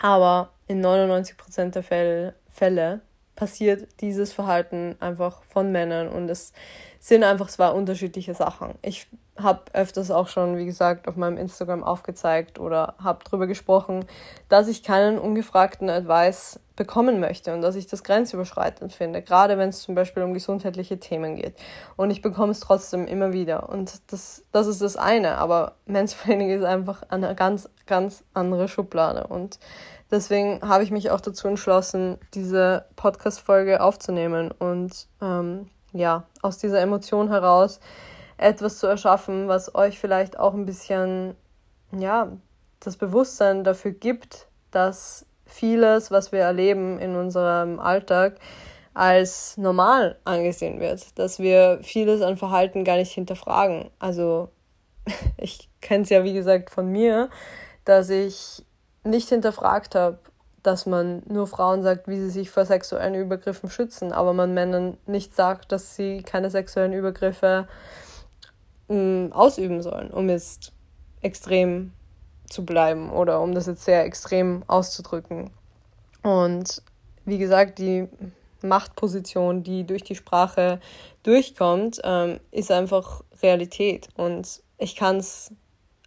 aber 0.01 0.51
in 0.67 0.85
99% 0.85 1.71
der 1.71 1.83
Fälle, 1.83 2.35
Fälle 2.51 3.01
passiert 3.35 3.89
dieses 4.01 4.33
Verhalten 4.33 4.97
einfach 5.01 5.43
von 5.45 5.73
Männern 5.73 6.09
und 6.09 6.29
es 6.29 6.53
sind 7.01 7.25
einfach 7.25 7.49
zwei 7.49 7.71
unterschiedliche 7.71 8.35
Sachen. 8.35 8.75
Ich 8.83 9.09
habe 9.37 9.63
öfters 9.73 10.11
auch 10.11 10.29
schon, 10.29 10.59
wie 10.59 10.67
gesagt, 10.67 11.09
auf 11.09 11.17
meinem 11.17 11.39
Instagram 11.39 11.83
aufgezeigt 11.83 12.59
oder 12.59 12.95
habe 13.03 13.25
darüber 13.25 13.47
gesprochen, 13.47 14.05
dass 14.49 14.69
ich 14.69 14.83
keinen 14.83 15.19
ungefragten 15.19 15.89
Advice 15.89 16.61
bekommen 16.77 17.21
möchte 17.21 17.55
und 17.55 17.63
dass 17.63 17.75
ich 17.75 17.87
das 17.87 18.05
grenzüberschreitend 18.05 18.93
finde, 18.93 19.23
gerade 19.23 19.59
wenn 19.59 19.71
es 19.71 19.83
zum 19.83 19.95
Beispiel 19.95 20.23
um 20.23 20.35
gesundheitliche 20.35 20.99
Themen 20.99 21.37
geht. 21.37 21.55
Und 21.97 22.11
ich 22.11 22.23
bekomme 22.23 22.53
es 22.53 22.61
trotzdem 22.61 23.07
immer 23.07 23.33
wieder. 23.33 23.69
Und 23.69 24.01
das, 24.13 24.45
das 24.53 24.67
ist 24.67 24.83
das 24.83 24.97
eine, 24.97 25.39
aber 25.39 25.77
Mansplaining 25.87 26.51
ist 26.51 26.65
einfach 26.65 27.03
eine 27.09 27.35
ganz, 27.35 27.69
ganz 27.87 28.25
andere 28.35 28.69
Schublade. 28.69 29.27
Und 29.27 29.59
deswegen 30.13 30.61
habe 30.63 30.85
ich 30.85 30.91
mich 30.91 31.11
auch 31.11 31.21
dazu 31.21 31.49
entschlossen, 31.49 32.19
diese 32.35 32.85
Podcast-Folge 32.95 33.81
aufzunehmen 33.81 34.53
und 34.53 35.09
ähm, 35.21 35.69
ja, 35.93 36.25
aus 36.43 36.59
dieser 36.59 36.81
Emotion 36.81 37.29
heraus 37.29 37.81
etwas 38.37 38.79
zu 38.79 38.87
erschaffen, 38.87 39.49
was 39.49 39.75
euch 39.75 39.99
vielleicht 39.99 40.39
auch 40.39 40.55
ein 40.55 40.67
bisschen, 40.67 41.35
ja, 41.97 42.29
das 42.81 42.97
Bewusstsein 42.97 43.65
dafür 43.65 43.93
gibt, 43.93 44.49
dass 44.71 45.27
vieles, 45.47 46.11
was 46.11 46.33
wir 46.33 46.41
erleben 46.41 46.99
in 46.99 47.17
unserem 47.17 47.79
Alltag, 47.79 48.39
als 48.95 49.57
normal 49.57 50.19
angesehen 50.25 50.81
wird, 50.81 51.19
dass 51.19 51.39
wir 51.39 51.79
vieles 51.83 52.21
an 52.21 52.37
Verhalten 52.37 52.85
gar 52.85 52.97
nicht 52.97 53.13
hinterfragen. 53.13 53.91
Also 53.99 54.51
ich 55.39 55.71
kenne 55.81 56.05
es 56.05 56.11
ja, 56.11 56.25
wie 56.25 56.35
gesagt, 56.35 56.71
von 56.71 56.89
mir, 56.91 57.31
dass 57.85 58.11
ich 58.11 58.65
nicht 59.05 59.29
hinterfragt 59.29 59.95
habe, 59.95 60.19
dass 60.63 60.87
man 60.87 61.23
nur 61.27 61.47
Frauen 61.47 61.83
sagt, 61.83 62.07
wie 62.07 62.19
sie 62.19 62.31
sich 62.31 62.51
vor 62.51 62.65
sexuellen 62.65 63.15
Übergriffen 63.15 63.69
schützen, 63.69 64.13
aber 64.13 64.33
man 64.33 64.55
Männern 64.55 64.97
nicht 65.07 65.35
sagt, 65.35 65.73
dass 65.73 65.97
sie 65.97 66.23
keine 66.23 66.51
sexuellen 66.51 66.93
Übergriffe 66.93 67.67
mh, 68.89 68.97
mm, 69.29 69.33
ausüben 69.33 69.83
sollen, 69.83 70.11
um 70.11 70.29
jetzt 70.29 70.73
extrem 71.21 71.93
zu 72.49 72.65
bleiben 72.65 73.11
oder 73.11 73.41
um 73.41 73.55
das 73.55 73.67
jetzt 73.67 73.85
sehr 73.85 74.05
extrem 74.05 74.63
auszudrücken. 74.67 75.51
Und 76.23 76.83
wie 77.25 77.39
gesagt, 77.39 77.79
die 77.79 78.09
Machtposition, 78.63 79.63
die 79.63 79.85
durch 79.85 80.05
die 80.05 80.15
Sprache 80.15 80.81
durchkommt, 81.25 82.01
ähm, 82.05 82.39
ist 82.51 82.71
einfach 82.71 83.23
Realität. 83.43 84.09
Und 84.17 84.63
ich 84.79 84.95
kann 84.95 85.17
es 85.17 85.53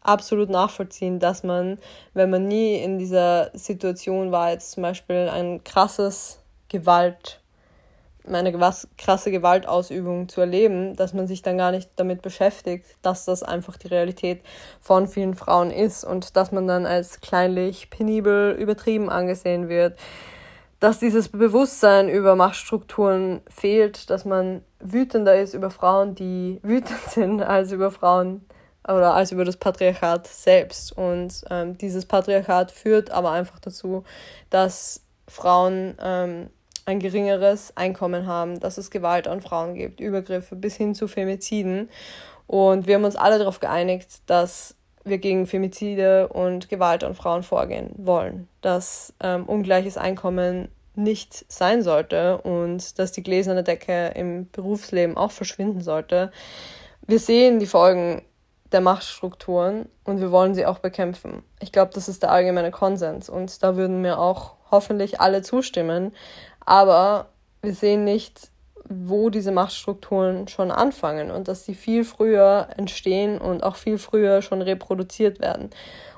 absolut 0.07 0.49
nachvollziehen, 0.49 1.19
dass 1.19 1.43
man, 1.43 1.77
wenn 2.13 2.29
man 2.29 2.47
nie 2.47 2.75
in 2.77 2.97
dieser 2.97 3.51
Situation 3.53 4.31
war, 4.31 4.51
jetzt 4.51 4.71
zum 4.71 4.83
Beispiel 4.83 5.29
ein 5.31 5.63
krasses 5.63 6.39
Gewalt, 6.69 7.41
eine 8.27 8.51
krasse 8.97 9.31
Gewaltausübung 9.31 10.29
zu 10.29 10.41
erleben, 10.41 10.95
dass 10.95 11.13
man 11.13 11.27
sich 11.27 11.41
dann 11.41 11.57
gar 11.57 11.71
nicht 11.71 11.89
damit 11.95 12.21
beschäftigt, 12.21 12.85
dass 13.01 13.25
das 13.25 13.43
einfach 13.43 13.77
die 13.77 13.87
Realität 13.87 14.41
von 14.81 15.07
vielen 15.07 15.35
Frauen 15.35 15.69
ist 15.69 16.03
und 16.03 16.35
dass 16.35 16.51
man 16.51 16.67
dann 16.67 16.85
als 16.85 17.21
kleinlich, 17.21 17.89
penibel, 17.89 18.55
übertrieben 18.59 19.09
angesehen 19.09 19.69
wird, 19.69 19.97
dass 20.79 20.99
dieses 20.99 21.29
Bewusstsein 21.29 22.09
über 22.09 22.35
Machtstrukturen 22.35 23.41
fehlt, 23.49 24.09
dass 24.09 24.25
man 24.25 24.61
wütender 24.79 25.39
ist 25.39 25.53
über 25.53 25.69
Frauen, 25.69 26.15
die 26.15 26.59
wütend 26.63 26.99
sind, 27.07 27.41
als 27.41 27.71
über 27.71 27.91
Frauen, 27.91 28.45
oder 28.87 29.13
als 29.13 29.31
über 29.31 29.45
das 29.45 29.57
Patriarchat 29.57 30.27
selbst. 30.27 30.95
Und 30.97 31.43
ähm, 31.49 31.77
dieses 31.77 32.05
Patriarchat 32.05 32.71
führt 32.71 33.11
aber 33.11 33.31
einfach 33.31 33.59
dazu, 33.59 34.03
dass 34.49 35.01
Frauen 35.27 35.97
ähm, 36.01 36.49
ein 36.85 36.99
geringeres 36.99 37.75
Einkommen 37.75 38.27
haben, 38.27 38.59
dass 38.59 38.77
es 38.77 38.91
Gewalt 38.91 39.27
an 39.27 39.41
Frauen 39.41 39.73
gibt, 39.73 39.99
Übergriffe 39.99 40.55
bis 40.55 40.75
hin 40.75 40.93
zu 40.93 41.07
Femiziden. 41.07 41.89
Und 42.47 42.85
wir 42.85 42.95
haben 42.95 43.05
uns 43.05 43.15
alle 43.15 43.39
darauf 43.39 43.59
geeinigt, 43.59 44.21
dass 44.27 44.75
wir 45.03 45.17
gegen 45.17 45.47
Femizide 45.47 46.27
und 46.27 46.69
Gewalt 46.69 47.03
an 47.03 47.15
Frauen 47.15 47.43
vorgehen 47.43 47.91
wollen, 47.97 48.47
dass 48.61 49.13
ähm, 49.21 49.45
ungleiches 49.45 49.97
Einkommen 49.97 50.69
nicht 50.95 51.45
sein 51.51 51.81
sollte 51.83 52.39
und 52.39 52.97
dass 52.99 53.11
die 53.11 53.23
gläserne 53.23 53.63
Decke 53.63 54.07
im 54.15 54.49
Berufsleben 54.51 55.17
auch 55.17 55.31
verschwinden 55.31 55.81
sollte. 55.81 56.31
Wir 57.05 57.19
sehen 57.19 57.59
die 57.59 57.65
Folgen 57.65 58.23
der 58.71 58.81
Machtstrukturen 58.81 59.87
und 60.03 60.19
wir 60.19 60.31
wollen 60.31 60.55
sie 60.55 60.65
auch 60.65 60.79
bekämpfen. 60.79 61.43
Ich 61.59 61.71
glaube, 61.71 61.91
das 61.93 62.09
ist 62.09 62.23
der 62.23 62.31
allgemeine 62.31 62.71
Konsens 62.71 63.29
und 63.29 63.61
da 63.63 63.75
würden 63.75 64.01
mir 64.01 64.19
auch 64.19 64.55
hoffentlich 64.71 65.21
alle 65.21 65.41
zustimmen. 65.41 66.13
Aber 66.65 67.27
wir 67.61 67.73
sehen 67.73 68.03
nicht, 68.03 68.49
wo 68.87 69.29
diese 69.29 69.51
Machtstrukturen 69.51 70.47
schon 70.47 70.71
anfangen 70.71 71.31
und 71.31 71.47
dass 71.47 71.65
sie 71.65 71.75
viel 71.75 72.03
früher 72.03 72.67
entstehen 72.77 73.39
und 73.39 73.63
auch 73.63 73.75
viel 73.75 73.97
früher 73.97 74.41
schon 74.41 74.61
reproduziert 74.61 75.39
werden. 75.39 75.69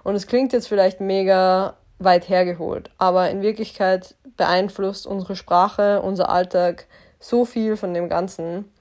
Und 0.03 0.15
es 0.15 0.27
klingt 0.27 0.53
jetzt 0.53 0.67
vielleicht 0.67 0.99
mega 0.99 1.75
weit 1.99 2.29
hergeholt, 2.29 2.91
aber 2.97 3.29
in 3.29 3.41
Wirklichkeit 3.41 4.15
beeinflusst 4.35 5.07
unsere 5.07 5.35
Sprache, 5.35 6.01
unser 6.01 6.29
Alltag 6.29 6.87
so 7.19 7.45
viel 7.45 7.75
von 7.75 7.93
dem 7.93 8.09
Ganzen. 8.09 8.71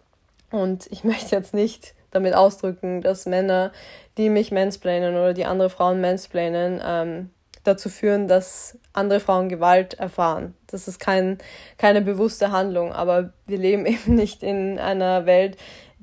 Und 0.51 0.87
ich 0.91 1.05
möchte 1.05 1.35
jetzt 1.35 1.55
nicht 1.55 1.95
damit 2.17 2.35
ausdrücken, 2.35 3.03
dass 3.03 3.27
Männer, 3.27 3.73
die 4.19 4.31
mich 4.31 4.51
mansplainen 4.51 5.15
oder 5.15 5.35
die 5.35 5.45
andere 5.45 5.71
Frauen 5.71 6.01
mansplainen, 6.01 6.81
ähm, 6.85 7.31
dazu 7.67 7.89
führen, 7.89 8.29
dass 8.29 8.79
andere 8.93 9.21
Frauen 9.21 9.49
Gewalt 9.49 9.95
erfahren. 9.95 10.55
Das 10.67 10.89
ist 10.89 10.99
kein, 10.99 11.39
keine 11.79 12.01
bewusste 12.01 12.51
Handlung, 12.53 12.93
aber 12.93 13.33
wir 13.47 13.59
leben 13.59 13.87
eben 13.87 14.15
nicht 14.15 14.43
in 14.43 14.79
einer 14.79 15.27
Welt, 15.27 15.57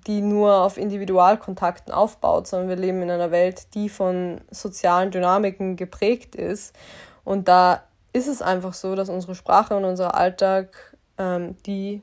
die 0.08 0.21
nur 0.21 0.62
auf 0.62 0.78
Individualkontakten 0.78 1.93
aufbaut, 1.93 2.47
sondern 2.47 2.69
wir 2.69 2.76
leben 2.76 3.02
in 3.02 3.10
einer 3.10 3.32
Welt, 3.32 3.73
die 3.73 3.88
von 3.89 4.41
sozialen 4.52 5.12
Dynamiken 5.12 5.78
geprägt 5.78 6.36
ist. 6.36 6.76
Und 7.23 7.47
da 7.47 7.84
ist 8.12 8.28
es 8.28 8.41
einfach 8.41 8.73
so, 8.73 8.95
dass 8.95 9.10
unsere 9.10 9.34
Sprache 9.34 9.76
und 9.76 9.86
unser 9.86 10.15
Alltag 10.15 10.97
ähm, 11.17 11.56
die 11.65 12.02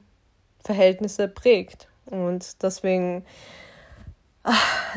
Verhältnisse 0.65 1.29
prägt. 1.29 1.89
Und 2.07 2.63
deswegen 2.63 3.25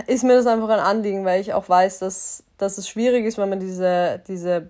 ist 0.07 0.23
mir 0.23 0.35
das 0.35 0.47
einfach 0.47 0.69
ein 0.69 0.79
Anliegen, 0.79 1.25
weil 1.25 1.41
ich 1.41 1.53
auch 1.53 1.67
weiß, 1.67 1.99
dass, 1.99 2.43
dass 2.57 2.77
es 2.77 2.87
schwierig 2.87 3.25
ist, 3.25 3.37
wenn 3.37 3.49
man 3.49 3.59
diese, 3.59 4.21
diese 4.27 4.69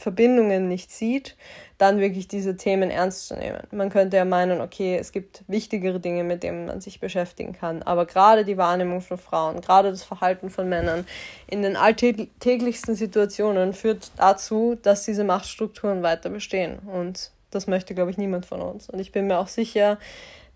Verbindungen 0.00 0.68
nicht 0.68 0.90
sieht, 0.90 1.36
dann 1.78 1.98
wirklich 1.98 2.28
diese 2.28 2.56
Themen 2.56 2.90
ernst 2.90 3.28
zu 3.28 3.36
nehmen. 3.36 3.60
Man 3.70 3.88
könnte 3.88 4.16
ja 4.16 4.24
meinen, 4.24 4.60
okay, 4.60 4.96
es 4.98 5.12
gibt 5.12 5.44
wichtigere 5.46 6.00
Dinge, 6.00 6.24
mit 6.24 6.42
denen 6.42 6.66
man 6.66 6.80
sich 6.80 7.00
beschäftigen 7.00 7.52
kann. 7.52 7.82
Aber 7.82 8.04
gerade 8.04 8.44
die 8.44 8.58
Wahrnehmung 8.58 9.00
von 9.00 9.16
Frauen, 9.16 9.60
gerade 9.60 9.90
das 9.90 10.02
Verhalten 10.02 10.50
von 10.50 10.68
Männern 10.68 11.06
in 11.46 11.62
den 11.62 11.76
alltäglichsten 11.76 12.94
Situationen 12.94 13.72
führt 13.72 14.10
dazu, 14.16 14.76
dass 14.82 15.04
diese 15.04 15.24
Machtstrukturen 15.24 16.02
weiter 16.02 16.28
bestehen. 16.28 16.80
Und 16.80 17.30
das 17.50 17.66
möchte, 17.66 17.94
glaube 17.94 18.10
ich, 18.10 18.18
niemand 18.18 18.46
von 18.46 18.60
uns. 18.60 18.90
Und 18.90 18.98
ich 18.98 19.12
bin 19.12 19.26
mir 19.26 19.38
auch 19.38 19.48
sicher, 19.48 19.98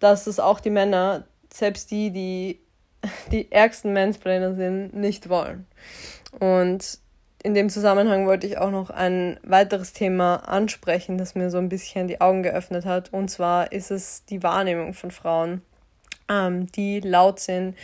dass 0.00 0.26
es 0.26 0.40
auch 0.40 0.60
die 0.60 0.70
Männer, 0.70 1.24
selbst 1.50 1.90
die, 1.90 2.10
die 2.10 2.60
die 3.32 3.50
ärgsten 3.50 3.92
Mansplainer 3.92 4.54
sind, 4.54 4.94
nicht 4.94 5.28
wollen. 5.28 5.66
Und 6.38 6.98
in 7.44 7.54
dem 7.54 7.68
Zusammenhang 7.68 8.26
wollte 8.26 8.46
ich 8.46 8.56
auch 8.56 8.70
noch 8.70 8.88
ein 8.88 9.38
weiteres 9.42 9.92
Thema 9.92 10.36
ansprechen, 10.48 11.18
das 11.18 11.34
mir 11.34 11.50
so 11.50 11.58
ein 11.58 11.68
bisschen 11.68 12.08
die 12.08 12.22
Augen 12.22 12.42
geöffnet 12.42 12.86
hat. 12.86 13.12
Und 13.12 13.28
zwar 13.28 13.70
ist 13.70 13.90
es 13.90 14.24
die 14.24 14.42
Wahrnehmung 14.42 14.94
von 14.94 15.10
Frauen, 15.10 15.60
ähm, 16.30 16.72
die 16.72 17.00
laut 17.00 17.40
sind, 17.40 17.76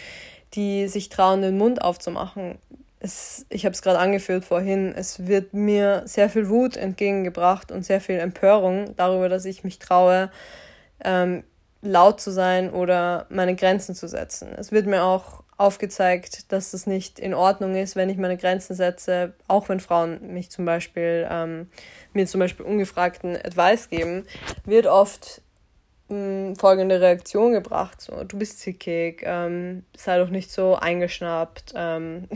die 0.54 0.88
sich 0.88 1.10
trauen, 1.10 1.42
den 1.42 1.58
Mund 1.58 1.82
aufzumachen. 1.82 2.58
Es, 3.00 3.44
ich 3.50 3.66
habe 3.66 3.74
es 3.74 3.82
gerade 3.82 3.98
angeführt 3.98 4.46
vorhin, 4.46 4.94
es 4.96 5.26
wird 5.26 5.52
mir 5.52 6.02
sehr 6.06 6.30
viel 6.30 6.48
Wut 6.48 6.78
entgegengebracht 6.78 7.70
und 7.70 7.84
sehr 7.84 8.00
viel 8.00 8.18
Empörung 8.18 8.94
darüber, 8.96 9.28
dass 9.28 9.44
ich 9.44 9.62
mich 9.62 9.78
traue, 9.78 10.30
ähm, 11.04 11.44
laut 11.82 12.20
zu 12.20 12.30
sein 12.30 12.70
oder 12.70 13.26
meine 13.30 13.54
Grenzen 13.54 13.94
zu 13.94 14.08
setzen. 14.08 14.48
Es 14.56 14.72
wird 14.72 14.86
mir 14.86 15.02
auch 15.02 15.42
aufgezeigt, 15.56 16.52
dass 16.52 16.72
es 16.72 16.86
nicht 16.86 17.18
in 17.18 17.34
Ordnung 17.34 17.74
ist, 17.74 17.94
wenn 17.96 18.08
ich 18.08 18.16
meine 18.16 18.36
Grenzen 18.36 18.74
setze, 18.74 19.34
auch 19.46 19.68
wenn 19.68 19.80
Frauen 19.80 20.32
mich 20.32 20.50
zum 20.50 20.64
Beispiel, 20.64 21.28
ähm, 21.30 21.68
mir 22.14 22.26
zum 22.26 22.40
Beispiel 22.40 22.64
ungefragten 22.64 23.36
Advice 23.36 23.90
geben, 23.90 24.26
wird 24.64 24.86
oft 24.86 25.42
mh, 26.08 26.16
hm, 26.16 26.56
folgende 26.56 27.00
Reaktion 27.00 27.52
gebracht, 27.52 28.00
so, 28.00 28.24
du 28.24 28.38
bist 28.38 28.60
zickig, 28.60 29.22
ähm, 29.24 29.84
sei 29.96 30.18
doch 30.18 30.30
nicht 30.30 30.50
so 30.50 30.76
eingeschnappt, 30.76 31.74
ähm, 31.76 32.28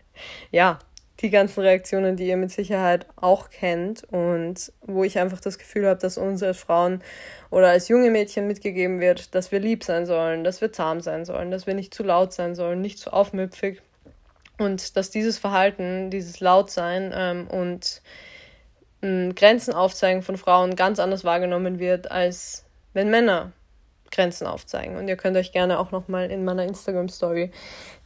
ja, 0.50 0.80
die 1.22 1.30
ganzen 1.30 1.60
Reaktionen, 1.60 2.16
die 2.16 2.26
ihr 2.26 2.36
mit 2.36 2.50
Sicherheit 2.50 3.06
auch 3.16 3.48
kennt 3.48 4.04
und 4.10 4.72
wo 4.82 5.04
ich 5.04 5.18
einfach 5.18 5.40
das 5.40 5.58
Gefühl 5.58 5.86
habe, 5.86 6.00
dass 6.00 6.18
uns 6.18 6.42
als 6.42 6.58
Frauen 6.58 7.02
oder 7.50 7.68
als 7.68 7.88
junge 7.88 8.10
Mädchen 8.10 8.46
mitgegeben 8.46 9.00
wird, 9.00 9.34
dass 9.34 9.52
wir 9.52 9.60
lieb 9.60 9.84
sein 9.84 10.04
sollen, 10.04 10.44
dass 10.44 10.60
wir 10.60 10.72
zahm 10.72 11.00
sein 11.00 11.24
sollen, 11.24 11.50
dass 11.50 11.66
wir 11.66 11.74
nicht 11.74 11.94
zu 11.94 12.02
laut 12.02 12.32
sein 12.32 12.54
sollen, 12.54 12.80
nicht 12.80 12.98
zu 12.98 13.12
aufmüpfig 13.12 13.80
und 14.58 14.96
dass 14.96 15.10
dieses 15.10 15.38
Verhalten, 15.38 16.10
dieses 16.10 16.40
Lautsein 16.40 17.12
ähm, 17.14 17.46
und 17.46 18.02
ähm, 19.00 19.34
Grenzen 19.34 19.74
aufzeigen 19.74 20.22
von 20.22 20.36
Frauen 20.36 20.76
ganz 20.76 20.98
anders 20.98 21.24
wahrgenommen 21.24 21.78
wird, 21.78 22.10
als 22.10 22.64
wenn 22.92 23.10
Männer 23.10 23.52
Grenzen 24.12 24.46
aufzeigen. 24.46 24.96
Und 24.96 25.08
ihr 25.08 25.16
könnt 25.16 25.36
euch 25.36 25.50
gerne 25.50 25.80
auch 25.80 25.90
nochmal 25.90 26.30
in 26.30 26.44
meiner 26.44 26.64
Instagram-Story 26.64 27.50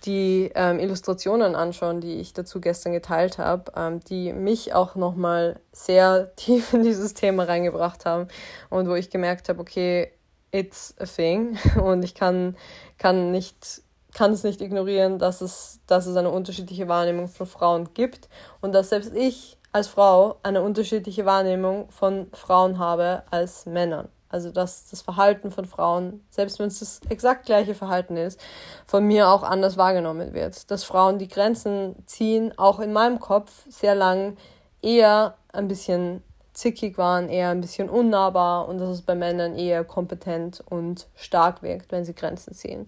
die 0.05 0.51
ähm, 0.55 0.79
Illustrationen 0.79 1.55
anschauen, 1.55 2.01
die 2.01 2.21
ich 2.21 2.33
dazu 2.33 2.61
gestern 2.61 2.93
geteilt 2.93 3.39
habe, 3.39 3.73
ähm, 3.77 4.01
die 4.01 4.33
mich 4.33 4.75
auch 4.75 4.95
nochmal 4.95 5.61
sehr 5.73 6.33
tief 6.37 6.73
in 6.73 6.83
dieses 6.83 7.15
Thema 7.15 7.45
reingebracht 7.45 8.05
haben 8.05 8.29
und 8.71 8.89
wo 8.89 8.95
ich 8.95 9.11
gemerkt 9.11 9.49
habe, 9.49 9.61
okay, 9.61 10.13
it's 10.53 10.95
a 10.99 11.05
thing 11.05 11.59
und 11.83 12.03
ich 12.05 12.15
kann, 12.15 12.57
kann 12.99 13.31
nicht 13.31 13.83
kann 14.15 14.33
es 14.33 14.45
nicht 14.45 14.63
ignorieren, 14.63 15.19
dass 15.19 15.43
es, 15.43 15.81
dass 15.87 16.07
es 16.07 16.17
eine 16.17 16.31
unterschiedliche 16.31 16.89
Wahrnehmung 16.89 17.29
von 17.29 17.47
Frauen 17.47 17.93
gibt 17.93 18.31
und 18.63 18.73
dass 18.73 18.89
selbst 18.89 19.15
ich 19.15 19.59
als 19.73 19.89
Frau 19.89 20.39
eine 20.43 20.63
unterschiedliche 20.63 21.27
Wahrnehmung 21.27 21.91
von 21.91 22.29
Frauen 22.33 22.79
habe 22.79 23.25
als 23.31 23.67
Männern. 23.67 24.09
Also 24.29 24.51
dass 24.51 24.89
das 24.89 25.03
Verhalten 25.03 25.51
von 25.51 25.65
Frauen, 25.65 26.25
selbst 26.31 26.59
wenn 26.59 26.67
es 26.67 26.81
das 26.81 27.01
exakt 27.09 27.47
gleiche 27.47 27.75
Verhalten 27.75 28.17
ist, 28.17 28.41
von 28.87 29.05
mir 29.05 29.29
auch 29.29 29.43
anders 29.43 29.77
wahrgenommen 29.77 30.35
wird. 30.35 30.71
Dass 30.71 30.85
Frauen 30.85 31.19
die 31.19 31.29
Grenzen 31.29 31.95
ziehen, 32.07 32.53
auch 32.59 32.81
in 32.81 32.93
meinem 32.93 33.21
Kopf 33.21 33.65
sehr 33.69 33.95
lang 33.95 34.37
eher 34.83 35.37
ein 35.53 35.69
bisschen 35.69 36.23
zickig 36.53 36.97
waren, 36.99 37.29
eher 37.29 37.51
ein 37.51 37.61
bisschen 37.61 37.89
unnahbar 37.89 38.67
und 38.69 38.79
dass 38.79 38.89
es 38.89 39.03
bei 39.03 39.15
Männern 39.15 39.55
eher 39.55 39.85
kompetent 39.85 40.63
und 40.69 41.07
stark 41.15 41.63
wirkt, 41.63 41.93
wenn 41.93 42.05
sie 42.05 42.15
Grenzen 42.15 42.55
ziehen. 42.55 42.87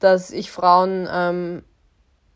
Dass 0.00 0.30
ich 0.30 0.50
Frauen 0.50 1.08
ähm, 1.12 1.64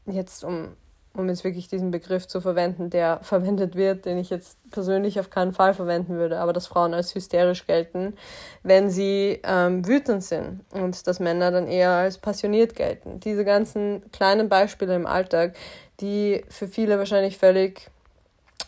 jetzt 0.07 0.45
um 0.45 0.77
um 1.17 1.29
jetzt 1.29 1.45
wirklich 1.45 1.69
diesen 1.69 1.91
Begriff 1.91 2.27
zu 2.27 2.41
verwenden, 2.41 2.91
der 2.91 3.21
verwendet 3.23 3.75
wird, 3.75 4.05
den 4.05 4.19
ich 4.19 4.31
jetzt 4.31 4.59
persönlich 4.71 5.19
auf 5.21 5.31
keinen 5.31 5.53
Fall 5.53 5.75
verwenden 5.75 6.17
würde, 6.17 6.39
aber 6.39 6.53
dass 6.53 6.67
Frauen 6.67 6.95
als 6.95 7.15
hysterisch 7.15 7.67
gelten, 7.67 8.15
wenn 8.63 8.91
sie 8.91 9.41
ähm, 9.45 9.87
wütend 9.87 10.25
sind 10.25 10.61
und 10.73 11.07
dass 11.07 11.21
Männer 11.21 11.51
dann 11.51 11.67
eher 11.67 11.91
als 11.91 12.19
passioniert 12.19 12.75
gelten. 12.75 13.21
Diese 13.21 13.45
ganzen 13.45 14.03
kleinen 14.13 14.49
Beispiele 14.49 14.95
im 14.95 15.07
Alltag, 15.07 15.55
die 16.01 16.45
für 16.49 16.69
viele 16.69 16.99
wahrscheinlich 16.99 17.39
völlig 17.39 17.91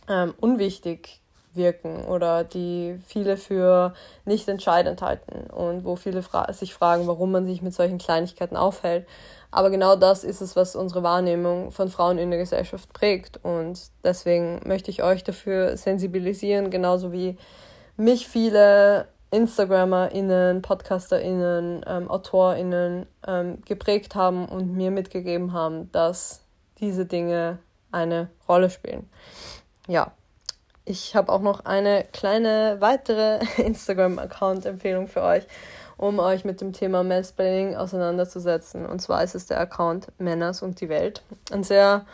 ähm, 0.08 0.34
unwichtig 0.40 1.20
wirken 1.54 2.04
oder 2.04 2.44
die 2.44 2.98
viele 3.06 3.36
für 3.36 3.92
nicht 4.24 4.48
entscheidend 4.48 5.02
halten 5.02 5.50
und 5.50 5.84
wo 5.84 5.96
viele 5.96 6.22
fra 6.22 6.50
sich 6.52 6.72
fragen, 6.72 7.06
warum 7.06 7.32
man 7.32 7.46
sich 7.46 7.60
mit 7.60 7.74
solchen 7.74 7.98
Kleinigkeiten 7.98 8.56
aufhält. 8.56 9.06
Aber 9.50 9.70
genau 9.70 9.96
das 9.96 10.24
ist 10.24 10.40
es, 10.40 10.56
was 10.56 10.76
unsere 10.76 11.02
Wahrnehmung 11.02 11.70
von 11.70 11.88
Frauen 11.88 12.18
in 12.18 12.30
der 12.30 12.38
Gesellschaft 12.38 12.92
prägt. 12.92 13.40
Und 13.42 13.80
deswegen 14.04 14.60
möchte 14.66 14.90
ich 14.90 15.02
euch 15.02 15.24
dafür 15.24 15.76
sensibilisieren, 15.76 16.70
genauso 16.70 17.12
wie 17.12 17.38
mich 17.96 18.28
viele 18.28 19.08
InstagrammerInnen, 19.30 20.62
PodcasterInnen, 20.62 21.84
ähm, 21.86 22.10
AutorInnen 22.10 23.06
ähm, 23.26 23.62
geprägt 23.64 24.14
haben 24.14 24.46
und 24.46 24.74
mir 24.74 24.90
mitgegeben 24.90 25.52
haben, 25.52 25.90
dass 25.92 26.42
diese 26.80 27.06
Dinge 27.06 27.58
eine 27.90 28.28
Rolle 28.48 28.70
spielen. 28.70 29.08
Ja, 29.86 30.12
ich 30.84 31.14
habe 31.14 31.32
auch 31.32 31.42
noch 31.42 31.64
eine 31.64 32.04
kleine 32.12 32.76
weitere 32.80 33.40
Instagram-Account-Empfehlung 33.62 35.08
für 35.08 35.22
euch 35.22 35.44
um 35.98 36.20
euch 36.20 36.44
mit 36.44 36.62
dem 36.62 36.72
Thema 36.72 37.02
Mansplaining 37.02 37.76
auseinanderzusetzen. 37.76 38.86
Und 38.86 39.02
zwar 39.02 39.22
ist 39.22 39.34
es 39.34 39.46
der 39.46 39.60
Account 39.60 40.06
Männers 40.18 40.62
und 40.62 40.80
die 40.80 40.88
Welt. 40.88 41.22
Ein 41.50 41.64
sehr, 41.64 42.06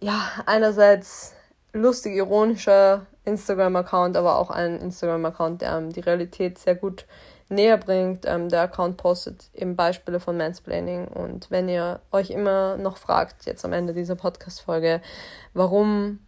ja, 0.00 0.20
einerseits 0.46 1.34
lustig, 1.72 2.16
ironischer 2.16 3.06
Instagram-Account, 3.24 4.16
aber 4.16 4.38
auch 4.38 4.50
ein 4.50 4.80
Instagram-Account, 4.80 5.60
der 5.60 5.76
ähm, 5.76 5.92
die 5.92 6.00
Realität 6.00 6.58
sehr 6.58 6.74
gut 6.74 7.06
näher 7.48 7.76
bringt. 7.76 8.24
Ähm, 8.24 8.48
der 8.48 8.62
Account 8.62 8.96
postet 8.96 9.50
eben 9.54 9.76
Beispiele 9.76 10.18
von 10.18 10.36
Mansplaining. 10.38 11.06
Und 11.08 11.50
wenn 11.50 11.68
ihr 11.68 12.00
euch 12.12 12.30
immer 12.30 12.78
noch 12.78 12.96
fragt, 12.96 13.44
jetzt 13.44 13.64
am 13.64 13.74
Ende 13.74 13.92
dieser 13.92 14.16
Podcast-Folge, 14.16 15.02
warum 15.52 16.20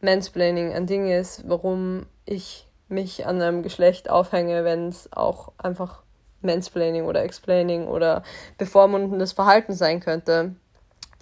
Mansplaining 0.00 0.72
ein 0.72 0.86
Ding 0.86 1.10
ist, 1.10 1.48
warum 1.48 2.06
ich 2.24 2.65
mich 2.88 3.26
an 3.26 3.40
einem 3.40 3.62
Geschlecht 3.62 4.10
aufhänge, 4.10 4.64
wenn 4.64 4.88
es 4.88 5.12
auch 5.12 5.52
einfach 5.58 6.02
Mansplaining 6.42 7.04
oder 7.04 7.22
Explaining 7.22 7.88
oder 7.88 8.22
bevormundendes 8.58 9.32
Verhalten 9.32 9.72
sein 9.72 10.00
könnte, 10.00 10.54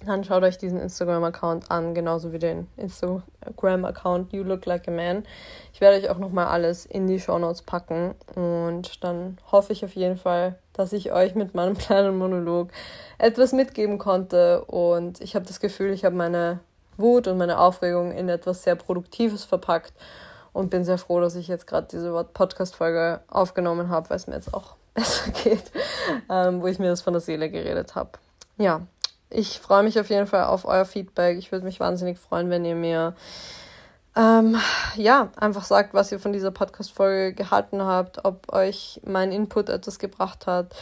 dann 0.05 0.25
schaut 0.25 0.43
euch 0.43 0.59
diesen 0.59 0.81
Instagram-Account 0.81 1.71
an, 1.71 1.95
genauso 1.95 2.33
wie 2.33 2.39
den 2.39 2.67
Instagram-Account 2.77 4.33
You 4.33 4.43
Look 4.43 4.67
Like 4.67 4.89
a 4.89 4.91
Man. 4.91 5.25
Ich 5.73 5.81
werde 5.81 5.97
euch 5.97 6.11
auch 6.11 6.19
nochmal 6.19 6.47
alles 6.47 6.85
in 6.85 7.07
die 7.07 7.21
Show 7.21 7.39
Notes 7.39 7.63
packen 7.63 8.15
und 8.35 9.03
dann 9.03 9.39
hoffe 9.51 9.73
ich 9.73 9.85
auf 9.85 9.95
jeden 9.95 10.17
Fall, 10.17 10.59
dass 10.73 10.93
ich 10.93 11.13
euch 11.13 11.35
mit 11.35 11.55
meinem 11.55 11.79
kleinen 11.79 12.19
Monolog 12.19 12.69
etwas 13.19 13.53
mitgeben 13.53 13.99
konnte 13.99 14.65
und 14.65 15.21
ich 15.21 15.35
habe 15.35 15.47
das 15.47 15.61
Gefühl, 15.61 15.93
ich 15.93 16.05
habe 16.05 16.17
meine 16.17 16.61
Wut 16.97 17.27
und 17.27 17.39
meine 17.39 17.59
Aufregung 17.59 18.13
in 18.13 18.29
etwas 18.29 18.63
sehr 18.63 18.77
Produktives 18.77 19.45
verpackt 19.45 19.95
und 20.55 20.71
bin 20.71 20.85
sehr 20.85 20.97
froh, 20.97 21.21
dass 21.21 21.35
ich 21.35 21.49
jetzt 21.49 21.67
gerade 21.67 21.89
diese 21.91 22.11
Podcast-Folge 22.33 23.21
aufgenommen 23.29 23.91
habe, 23.91 24.09
weil 24.09 24.17
es 24.17 24.27
mir 24.27 24.37
jetzt 24.37 24.55
auch 24.55 24.77
besser 24.95 25.31
geht, 25.33 25.71
ähm, 26.31 26.63
wo 26.63 26.69
ich 26.69 26.79
mir 26.79 26.89
das 26.89 27.03
von 27.03 27.13
der 27.13 27.21
Seele 27.21 27.51
geredet 27.51 27.95
habe. 27.95 28.13
Ja, 28.57 28.81
ich 29.29 29.59
freue 29.59 29.83
mich 29.83 29.99
auf 29.99 30.09
jeden 30.09 30.29
Fall 30.29 30.45
auf 30.45 30.65
euer 30.65 30.85
Feedback. 30.85 31.37
Ich 31.37 31.51
würde 31.53 31.67
mich 31.67 31.81
wahnsinnig 31.81 32.19
freuen, 32.19 32.51
wenn 32.51 32.65
ihr 32.65 32.77
mir 32.77 33.15
ähm, 34.17 34.57
ja, 34.95 35.31
einfach 35.37 35.65
sagt, 35.65 35.93
was 35.93 36.13
ihr 36.13 36.21
von 36.21 36.33
dieser 36.33 36.53
Podcast-Folge 36.53 37.35
gehalten 37.35 37.83
habt, 37.83 38.25
ob 38.25 38.53
euch 38.53 39.01
mein 39.05 39.33
Input 39.33 39.69
etwas 39.69 39.99
gebracht 39.99 40.47
hat, 40.47 40.75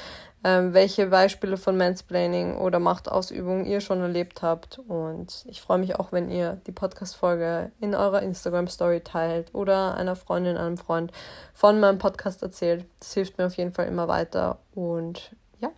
ähm, 0.44 0.74
welche 0.74 1.06
Beispiele 1.06 1.56
von 1.56 1.76
Mansplaining 1.76 2.56
oder 2.56 2.78
Machtausübung 2.78 3.64
ihr 3.64 3.80
schon 3.80 4.00
erlebt 4.00 4.42
habt. 4.42 4.78
Und 4.88 5.44
ich 5.48 5.60
freue 5.60 5.78
mich 5.78 5.96
auch, 5.96 6.12
wenn 6.12 6.30
ihr 6.30 6.60
die 6.66 6.72
Podcast-Folge 6.72 7.70
in 7.80 7.94
eurer 7.94 8.22
Instagram-Story 8.22 9.00
teilt 9.00 9.54
oder 9.54 9.94
einer 9.94 10.16
Freundin, 10.16 10.56
einem 10.56 10.78
Freund 10.78 11.12
von 11.54 11.78
meinem 11.78 11.98
Podcast 11.98 12.42
erzählt. 12.42 12.84
Das 12.98 13.14
hilft 13.14 13.38
mir 13.38 13.46
auf 13.46 13.56
jeden 13.56 13.72
Fall 13.72 13.86
immer 13.86 14.08
weiter. 14.08 14.58
Und 14.74 15.34
ja, 15.60 15.70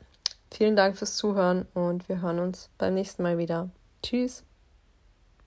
vielen 0.50 0.76
Dank 0.76 0.96
fürs 0.96 1.16
Zuhören 1.16 1.66
und 1.74 2.08
wir 2.08 2.22
hören 2.22 2.38
uns 2.38 2.70
beim 2.78 2.94
nächsten 2.94 3.22
Mal 3.22 3.38
wieder. 3.38 3.68
Tschüss. 4.02 4.44